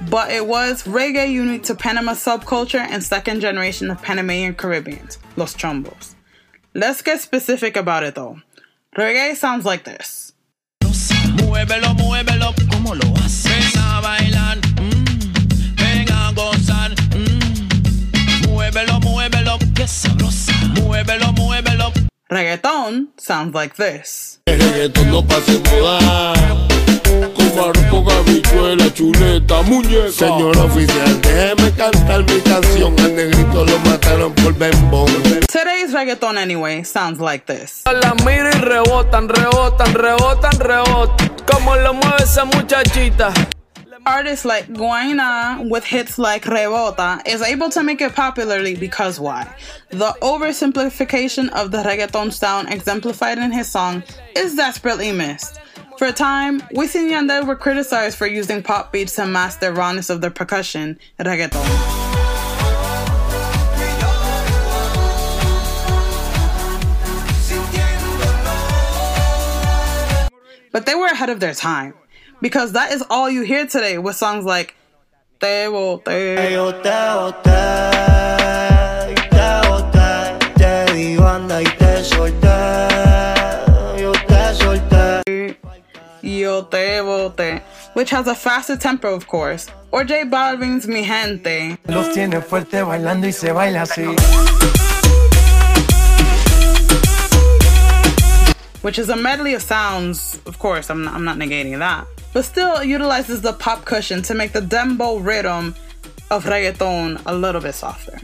But 0.08 0.30
it 0.30 0.46
was 0.46 0.84
reggae 0.84 1.30
unique 1.30 1.64
to 1.64 1.74
Panama 1.74 2.12
subculture 2.12 2.80
and 2.80 3.04
second 3.04 3.40
generation 3.40 3.90
of 3.90 4.00
Panamanian 4.02 4.54
Caribbeans, 4.54 5.18
Los 5.36 5.54
Chombos. 5.54 6.14
Let's 6.74 7.02
get 7.02 7.20
specific 7.20 7.76
about 7.76 8.02
it 8.04 8.14
though. 8.14 8.40
Reggae 8.96 9.36
sounds 9.36 9.66
like 9.66 9.84
this. 9.84 10.32
Muévelo, 10.82 11.94
muévelo, 11.96 12.54
¿cómo 12.70 12.94
lo 12.94 13.12
haces? 13.16 13.44
Ven 13.44 13.82
a 13.82 14.00
bailar, 14.00 14.56
mm, 14.76 15.76
ven 15.76 16.08
a 16.10 16.32
gozar, 16.32 16.94
mm. 17.14 18.46
Muévelo, 18.48 19.00
muévelo, 19.00 19.58
qué 19.74 19.86
sabrosa. 19.86 20.52
Muévelo, 20.80 21.32
muévelo. 21.34 21.92
Reggaeton 22.30 23.08
sounds 23.18 23.54
like 23.54 23.76
this. 23.76 24.40
El 24.46 24.58
reggaetón 24.58 25.10
no 25.10 25.22
pase 25.26 25.58
moda. 25.58 26.32
Con 27.50 27.72
barco, 27.72 28.10
habichuela, 28.10 28.92
chuleta, 28.94 29.62
muñeca. 29.62 30.12
Señor 30.12 30.56
oficial, 30.58 31.20
déjeme 31.20 31.72
cantar 31.72 32.22
mi 32.22 32.40
canción. 32.40 32.94
Al 33.00 33.16
negrito 33.16 33.64
lo 33.64 33.78
mataron 33.80 34.32
por 34.34 34.54
bembón. 34.54 35.06
Today's 35.48 35.92
reggaeton, 35.92 36.38
anyway, 36.38 36.84
sounds 36.84 37.20
like 37.20 37.46
this. 37.46 37.82
La 37.86 38.14
miro 38.24 38.48
y 38.50 38.60
rebotan, 38.60 39.28
rebotan, 39.28 39.94
rebotan, 39.94 40.60
rebotan. 40.60 41.30
Como 41.50 41.74
lo 41.76 41.94
mueve 41.94 42.22
esa 42.22 42.44
muchachita. 42.44 43.32
Artists 44.06 44.46
like 44.46 44.66
Guaynaa 44.68 45.68
with 45.68 45.84
hits 45.84 46.18
like 46.18 46.44
Rebota 46.44 47.20
is 47.28 47.42
able 47.42 47.68
to 47.70 47.82
make 47.82 48.00
it 48.00 48.14
popularly 48.14 48.74
because 48.74 49.20
why? 49.20 49.46
The 49.90 50.14
oversimplification 50.22 51.50
of 51.50 51.70
the 51.70 51.78
reggaeton 51.78 52.32
sound 52.32 52.72
exemplified 52.72 53.36
in 53.36 53.52
his 53.52 53.68
song 53.68 54.02
is 54.34 54.56
desperately 54.56 55.12
missed. 55.12 55.60
For 56.00 56.06
a 56.06 56.12
time, 56.12 56.60
Wisin 56.72 57.12
and 57.12 57.28
Yandel 57.28 57.46
were 57.46 57.54
criticized 57.54 58.16
for 58.16 58.26
using 58.26 58.62
pop 58.62 58.90
beats 58.90 59.16
to 59.16 59.26
mask 59.26 59.60
the 59.60 59.70
rawness 59.70 60.08
of 60.08 60.22
their 60.22 60.30
percussion, 60.30 60.98
reggaeton. 61.18 61.52
But 70.72 70.86
they 70.86 70.94
were 70.94 71.04
ahead 71.04 71.28
of 71.28 71.38
their 71.38 71.52
time 71.52 71.92
because 72.40 72.72
that 72.72 72.92
is 72.92 73.04
all 73.10 73.28
you 73.28 73.42
hear 73.42 73.66
today 73.66 73.98
with 73.98 74.16
songs 74.16 74.46
like 74.46 74.74
Te 75.38 75.66
Boté. 75.68 76.50
Yo 76.50 76.72
te 76.80 77.42
te 77.42 77.80
Yo 86.22 86.62
Te 86.62 87.00
Boté, 87.00 87.62
which 87.94 88.10
has 88.10 88.26
a 88.26 88.34
faster 88.34 88.76
tempo, 88.76 89.14
of 89.14 89.26
course, 89.26 89.68
or 89.90 90.04
J 90.04 90.24
Balvin's 90.24 90.86
Mi 90.86 91.02
Gente, 91.04 91.78
Los 91.88 92.08
tiene 92.14 92.40
fuerte 92.42 92.82
bailando 92.84 93.26
y 93.26 93.32
se 93.32 93.48
baila 93.52 93.82
así. 93.82 94.06
which 98.82 98.98
is 98.98 99.08
a 99.10 99.16
medley 99.16 99.54
of 99.54 99.62
sounds. 99.62 100.40
Of 100.46 100.58
course, 100.58 100.90
I'm 100.90 101.04
not, 101.04 101.14
I'm 101.14 101.24
not 101.24 101.36
negating 101.36 101.78
that, 101.78 102.06
but 102.32 102.44
still 102.44 102.82
utilizes 102.82 103.42
the 103.42 103.52
pop 103.52 103.84
cushion 103.84 104.22
to 104.22 104.34
make 104.34 104.52
the 104.52 104.60
dembow 104.60 105.22
rhythm 105.24 105.74
of 106.30 106.44
reggaeton 106.44 107.20
a 107.26 107.34
little 107.34 107.60
bit 107.60 107.74
softer. 107.74 108.18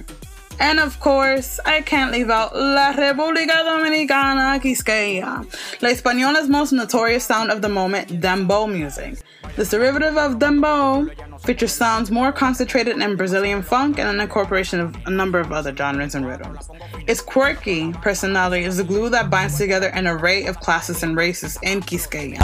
And 0.59 0.81
of 0.81 0.99
course, 1.01 1.61
I 1.67 1.83
can't 1.83 2.13
leave 2.13 2.31
out 2.31 2.57
La 2.57 2.93
República 2.93 3.63
Dominicana 3.63 4.59
Quisqueya, 4.61 5.45
La 5.83 5.89
Española's 5.91 6.49
most 6.49 6.73
notorious 6.73 7.25
sound 7.25 7.51
of 7.51 7.61
the 7.61 7.69
moment, 7.69 8.21
dembow 8.21 8.67
music. 8.71 9.19
This 9.57 9.71
derivative 9.71 10.17
of 10.17 10.39
dembow 10.39 11.11
features 11.47 11.73
sounds 11.73 12.11
more 12.11 12.33
concentrated 12.33 13.01
in 13.01 13.17
Brazilian 13.17 13.63
funk 13.63 14.01
and 14.01 14.09
an 14.09 14.21
incorporation 14.21 14.81
of 14.81 14.97
a 15.07 15.11
number 15.11 15.39
of 15.39 15.53
other 15.53 15.75
genres 15.75 16.17
and 16.17 16.27
rhythms. 16.27 16.69
Its 17.07 17.21
quirky 17.21 17.93
personality 17.93 18.65
is 18.65 18.79
the 18.79 18.85
glue 18.85 19.09
that 19.11 19.31
binds 19.31 19.57
together 19.57 19.89
an 19.91 20.09
array 20.09 20.47
of 20.47 20.59
classes 20.59 21.05
and 21.05 21.17
races 21.17 21.57
in 21.63 21.81
Quisqueya. 21.81 22.39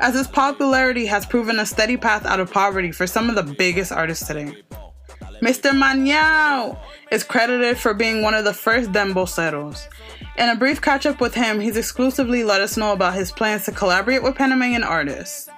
As 0.00 0.14
its 0.16 0.28
popularity 0.28 1.06
has 1.06 1.24
proven 1.24 1.60
a 1.60 1.66
steady 1.66 1.96
path 1.96 2.26
out 2.26 2.40
of 2.40 2.52
poverty 2.52 2.92
for 2.92 3.06
some 3.06 3.30
of 3.30 3.36
the 3.36 3.54
biggest 3.54 3.90
artists 3.90 4.26
today. 4.26 4.62
Mr. 5.42 5.72
Mañao 5.72 6.76
is 7.10 7.24
credited 7.24 7.78
for 7.78 7.94
being 7.94 8.22
one 8.22 8.34
of 8.34 8.44
the 8.44 8.52
first 8.52 8.92
demboceros. 8.92 9.86
In 10.38 10.48
a 10.48 10.54
brief 10.54 10.80
catch 10.80 11.06
up 11.06 11.20
with 11.20 11.34
him, 11.34 11.60
he's 11.60 11.76
exclusively 11.76 12.44
let 12.44 12.60
us 12.60 12.76
know 12.76 12.92
about 12.92 13.14
his 13.14 13.32
plans 13.32 13.64
to 13.64 13.72
collaborate 13.72 14.22
with 14.22 14.34
Panamanian 14.36 14.84
artists. 14.84 15.48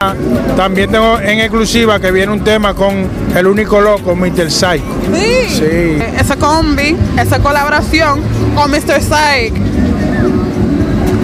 También 0.57 0.91
tengo 0.91 1.19
en 1.21 1.41
exclusiva 1.41 2.01
que 2.01 2.11
viene 2.13 2.33
un 2.33 2.45
tema 2.45 2.75
con 2.75 3.09
el 3.37 3.47
único 3.47 3.81
loco, 3.81 4.15
Mr. 4.15 4.51
Psycho. 4.51 4.85
Sí, 5.13 5.49
Sí. 5.49 6.03
esa 6.19 6.37
combi, 6.37 6.97
esa 7.19 7.39
colaboración 7.41 8.23
con 8.55 8.71
Mr. 8.71 9.01
Psych. 9.01 9.53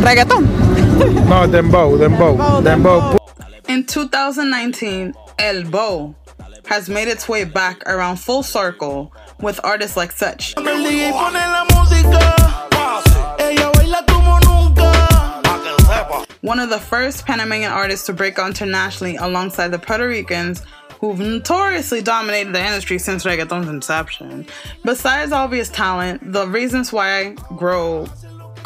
Reggaeton. 0.02 0.46
No, 1.28 1.46
Dembow, 1.46 1.96
Dembow, 1.96 2.60
Dembow. 2.62 3.16
In 3.68 3.84
2019, 3.86 5.12
El 5.36 5.64
Bo, 5.64 6.14
has 6.68 6.90
made 6.90 7.08
its 7.08 7.26
way 7.26 7.44
back 7.44 7.82
around 7.88 8.16
full 8.16 8.42
circle 8.42 9.10
with 9.40 9.58
artists 9.64 9.96
like 9.96 10.12
such. 10.12 10.54
El 10.58 10.64
DJ 10.64 11.10
pone 11.12 11.32
la 11.32 11.64
música. 11.70 12.20
Ella 13.40 13.72
baila 13.72 14.04
como 14.06 14.38
nunca. 14.40 16.26
One 16.42 16.60
of 16.60 16.68
the 16.68 16.78
first 16.78 17.24
Panamanian 17.24 17.72
artists 17.72 18.04
to 18.06 18.12
break 18.12 18.38
out 18.38 18.48
internationally 18.48 19.16
alongside 19.16 19.68
the 19.68 19.78
Puerto 19.78 20.06
Ricans 20.06 20.62
who've 21.00 21.18
notoriously 21.18 22.02
dominated 22.02 22.52
the 22.52 22.62
industry 22.62 22.98
since 22.98 23.24
reggaeton's 23.24 23.68
inception. 23.68 24.46
Besides 24.84 25.32
obvious 25.32 25.70
talent, 25.70 26.32
the 26.32 26.46
reasons 26.48 26.92
why 26.92 27.18
I 27.18 27.36
grow 27.56 28.06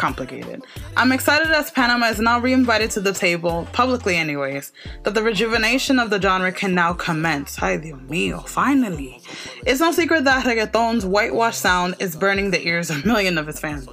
complicated. 0.03 0.65
I'm 0.97 1.13
excited 1.13 1.53
as 1.53 1.71
Panama 1.71 2.07
is 2.07 2.19
now 2.19 2.41
reinvited 2.41 2.91
to 2.93 3.01
the 3.01 3.13
table, 3.13 3.69
publicly 3.73 4.17
anyways, 4.17 4.73
that 5.05 5.15
the 5.15 5.23
rejuvenation 5.23 6.01
of 6.01 6.11
the 6.11 6.21
genre 6.21 6.51
can 6.51 6.75
now 6.75 6.93
commence. 6.93 7.63
Ay, 7.63 7.77
Dios 7.77 8.01
mío, 8.09 8.45
finally. 8.49 9.23
It's 9.65 9.79
no 9.79 9.93
secret 9.93 10.25
that 10.25 10.45
reggaeton's 10.45 11.07
whitewash 11.07 11.57
sound 11.57 11.95
is 12.01 12.17
burning 12.17 12.51
the 12.51 12.67
ears 12.67 12.91
of 12.91 13.07
millions 13.07 13.39
of 13.39 13.49
its 13.49 13.61
fans. 13.61 13.89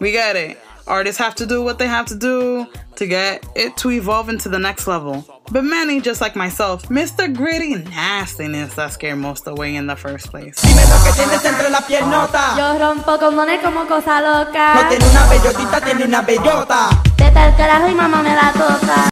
We 0.00 0.12
get 0.12 0.36
it. 0.36 0.58
Artists 0.86 1.18
have 1.18 1.34
to 1.36 1.46
do 1.46 1.62
what 1.62 1.78
they 1.78 1.86
have 1.86 2.06
to 2.06 2.14
do 2.14 2.66
to 2.96 3.06
get 3.06 3.44
it 3.56 3.74
to 3.78 3.90
evolve 3.90 4.28
into 4.28 4.50
the 4.50 4.58
next 4.58 4.86
level. 4.86 5.24
But 5.50 5.64
many, 5.64 6.00
just 6.00 6.20
like 6.20 6.36
myself, 6.36 6.90
miss 6.90 7.12
the 7.12 7.26
gritty 7.28 7.76
nastiness 7.76 8.74
that 8.74 8.92
scared 8.92 9.18
most 9.18 9.46
away 9.46 9.76
in 9.76 9.86
the 9.86 9.96
first 9.96 10.30
place. 10.30 10.60
que 10.60 11.12
tienes 11.12 11.44
entre 11.44 11.70
la 11.70 11.80
piernota. 11.80 12.54
Yo 12.58 12.78
rompo 12.78 13.18
condones 13.18 13.60
como 13.62 13.86
cosa 13.86 14.20
loca. 14.20 14.74
No 14.74 14.88
tiene 14.88 15.06
una 15.08 15.26
bellotita, 15.26 15.80
tiene 15.80 16.04
una 16.04 16.20
bellota. 16.22 16.90
Teta 17.16 17.46
el 17.46 17.56
carajo 17.56 17.88
y 17.88 17.94
mamá 17.94 18.22
me 18.22 18.34
la 18.34 18.52
toca. 18.52 19.08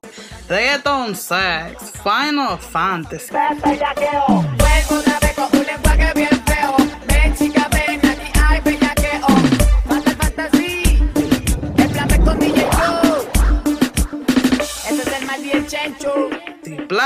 Reggaeton 0.49 1.17
sex, 1.17 1.93
Final 2.03 2.59
Fantasy. 2.59 3.33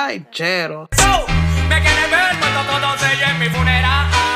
Playero. 0.06 0.88
Me 1.68 1.82
quieren 1.82 2.10
ver 2.12 2.38
cuando 2.38 2.62
todos 2.70 3.02
en 3.02 3.38
mi 3.40 3.48
funeral. 3.48 4.35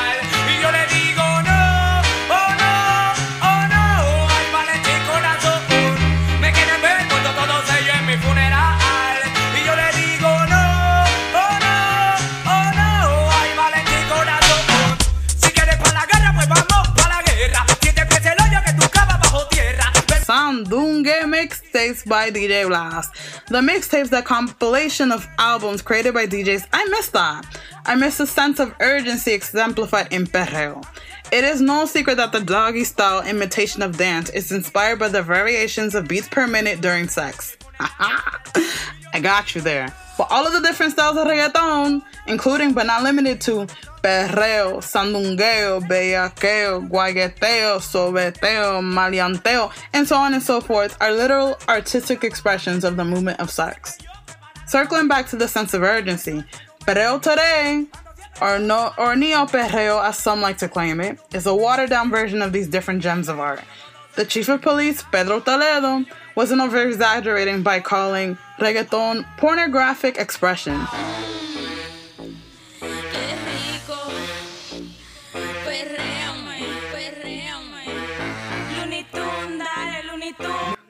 By 22.11 22.29
DJ 22.29 22.67
Blass. 22.67 23.07
The 23.47 23.61
mixtapes, 23.61 24.09
the 24.09 24.21
compilation 24.21 25.13
of 25.13 25.25
albums 25.39 25.81
created 25.81 26.13
by 26.13 26.27
DJs. 26.27 26.67
I 26.73 26.83
miss 26.89 27.07
that. 27.11 27.45
I 27.85 27.95
miss 27.95 28.17
the 28.17 28.27
sense 28.27 28.59
of 28.59 28.75
urgency 28.81 29.31
exemplified 29.31 30.11
in 30.11 30.25
Perreo. 30.27 30.85
It 31.31 31.45
is 31.45 31.61
no 31.61 31.85
secret 31.85 32.17
that 32.17 32.33
the 32.33 32.41
doggy 32.41 32.83
style 32.83 33.25
imitation 33.25 33.81
of 33.81 33.95
dance 33.95 34.29
is 34.31 34.51
inspired 34.51 34.99
by 34.99 35.07
the 35.07 35.23
variations 35.23 35.95
of 35.95 36.09
beats 36.09 36.27
per 36.27 36.47
minute 36.47 36.81
during 36.81 37.07
sex. 37.07 37.55
I 37.79 39.21
got 39.21 39.55
you 39.55 39.61
there. 39.61 39.95
For 40.21 40.31
all 40.31 40.45
of 40.45 40.53
the 40.53 40.59
different 40.59 40.91
styles 40.91 41.17
of 41.17 41.25
reggaeton, 41.25 42.03
including 42.27 42.73
but 42.73 42.85
not 42.85 43.01
limited 43.01 43.41
to 43.41 43.65
perreo, 44.03 44.77
sandungueo, 44.77 45.81
bellaqueo, 45.81 46.87
guayeteo, 46.87 47.79
sobeteo, 47.79 48.83
maleanteo, 48.83 49.71
and 49.93 50.07
so 50.07 50.15
on 50.17 50.35
and 50.35 50.43
so 50.43 50.61
forth, 50.61 50.95
are 51.01 51.11
literal 51.11 51.57
artistic 51.67 52.23
expressions 52.23 52.83
of 52.83 52.97
the 52.97 53.03
movement 53.03 53.39
of 53.39 53.49
sex. 53.49 53.97
Circling 54.67 55.07
back 55.07 55.25
to 55.29 55.37
the 55.37 55.47
sense 55.47 55.73
of 55.73 55.81
urgency, 55.81 56.43
perreo 56.81 57.19
today, 57.19 57.87
or 58.43 58.59
no 58.59 58.93
or 58.99 59.15
neo 59.15 59.47
perreo 59.47 60.03
as 60.03 60.19
some 60.19 60.39
like 60.39 60.59
to 60.59 60.69
claim 60.69 61.01
it, 61.01 61.17
is 61.33 61.47
a 61.47 61.55
watered 61.55 61.89
down 61.89 62.11
version 62.11 62.43
of 62.43 62.53
these 62.53 62.67
different 62.67 63.01
gems 63.01 63.27
of 63.27 63.39
art. 63.39 63.63
The 64.13 64.25
chief 64.25 64.49
of 64.49 64.61
police, 64.61 65.01
Pedro 65.11 65.39
Toledo, 65.39 66.05
wasn't 66.35 66.61
over 66.61 66.81
exaggerating 66.81 67.63
by 67.63 67.79
calling 67.79 68.37
reggaeton 68.59 69.25
pornographic 69.37 70.17
expression. 70.17 70.87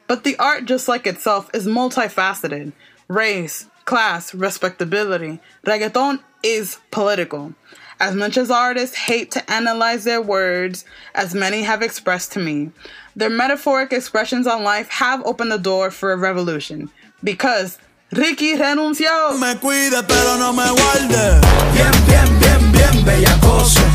But 0.07 0.25
the 0.25 0.35
art, 0.39 0.65
just 0.65 0.89
like 0.89 1.07
itself, 1.07 1.49
is 1.53 1.67
multifaceted. 1.67 2.73
Race, 3.07 3.67
class, 3.85 4.33
respectability. 4.33 5.39
Reggaeton 5.65 6.19
is 6.43 6.79
political. 6.91 7.53
As 8.01 8.15
much 8.15 8.35
as 8.35 8.49
artists 8.49 8.95
hate 8.97 9.29
to 9.29 9.51
analyze 9.51 10.05
their 10.05 10.23
words, 10.23 10.85
as 11.13 11.35
many 11.35 11.61
have 11.61 11.83
expressed 11.83 12.31
to 12.31 12.39
me, 12.39 12.71
their 13.15 13.29
metaphoric 13.29 13.93
expressions 13.93 14.47
on 14.47 14.63
life 14.63 14.89
have 14.89 15.21
opened 15.23 15.51
the 15.51 15.59
door 15.59 15.91
for 15.91 16.11
a 16.11 16.17
revolution. 16.17 16.89
Because 17.23 17.77
Ricky 18.11 18.55
renunció. 18.55 19.39
Me 19.39 19.53
cuide, 19.59 20.01
pero 20.07 20.35
no 20.39 20.51
me 20.51 20.65
guarde. 20.65 21.41
Bien, 21.75 21.91
bien, 22.07 22.39
bien, 22.39 22.71
bien, 22.71 23.05
bellacoso. 23.05 23.85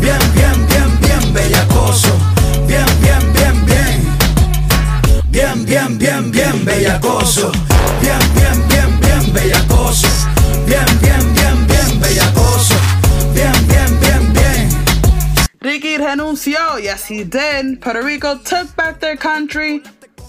Bien, 0.00 0.18
bien, 0.34 0.66
bien, 0.66 0.90
bien, 1.00 1.32
bellacoso. 1.32 2.18
Bien, 2.66 2.84
bien, 3.00 3.32
bien, 3.32 3.64
bien. 3.64 4.02
Bien, 5.30 5.64
bien, 5.64 5.98
bien, 5.98 6.32
bien, 6.32 6.64
bellacoso. 6.64 7.52
Bien, 8.00 8.18
bien, 8.34 8.58
bien, 8.66 8.98
bien, 8.98 9.32
bellacoso. 9.32 10.08
Bien, 10.66 10.84
bien, 11.00 11.00
bien, 11.00 11.00
bien, 11.00 11.21
renunció. 16.12 16.82
Yes, 16.82 17.06
he 17.06 17.24
did. 17.24 17.80
Puerto 17.80 18.02
Rico 18.02 18.38
took 18.38 18.74
back 18.76 19.00
their 19.00 19.16
country 19.16 19.82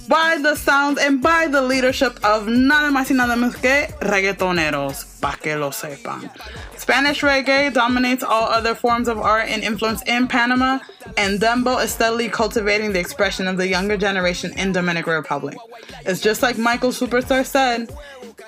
by 0.07 0.37
the 0.41 0.55
sounds 0.55 0.99
and 0.99 1.21
by 1.21 1.47
the 1.47 1.61
leadership 1.61 2.19
of 2.23 2.47
nada 2.47 2.89
más 2.89 3.09
y 3.09 3.15
nada 3.15 3.35
menos 3.35 3.55
que 3.55 3.87
reggaetoneros, 4.01 5.21
pa' 5.21 5.35
que 5.35 5.55
lo 5.55 5.69
sepan. 5.69 6.29
Spanish 6.77 7.21
reggae 7.21 7.73
dominates 7.73 8.23
all 8.23 8.49
other 8.49 8.75
forms 8.75 9.07
of 9.07 9.17
art 9.17 9.47
and 9.47 9.63
influence 9.63 10.01
in 10.03 10.27
Panama, 10.27 10.79
and 11.15 11.39
Dembow 11.39 11.81
is 11.81 11.91
steadily 11.91 12.27
cultivating 12.27 12.91
the 12.91 12.99
expression 12.99 13.47
of 13.47 13.55
the 13.57 13.67
younger 13.67 13.95
generation 13.95 14.51
in 14.57 14.73
Dominican 14.73 15.13
Republic. 15.13 15.57
It's 16.05 16.19
just 16.19 16.41
like 16.41 16.57
Michael 16.57 16.91
Superstar 16.91 17.45
said, 17.45 17.89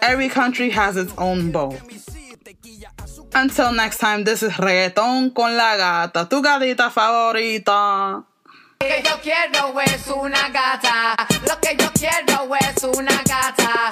every 0.02 0.28
country 0.28 0.70
has 0.72 0.98
its 0.98 1.14
own 1.18 1.52
bow. 1.52 1.78
Until 3.38 3.74
next 3.74 3.98
time, 3.98 4.24
this 4.24 4.44
is 4.44 4.54
Reggaeton 4.54 5.34
con 5.34 5.58
la 5.58 5.76
gata, 5.76 6.26
tu 6.30 6.42
gatita 6.42 6.90
favorita. 6.90 8.24
Lo 8.80 8.88
que 8.88 9.04
yo 9.04 9.20
quiero 9.22 9.78
es 9.82 10.08
una 10.08 10.48
gata. 10.50 11.18
Lo 11.46 11.60
que 11.60 11.76
yo 11.76 11.92
quiero 11.92 12.56
es 12.56 12.84
una 12.98 13.22
gata. 13.26 13.90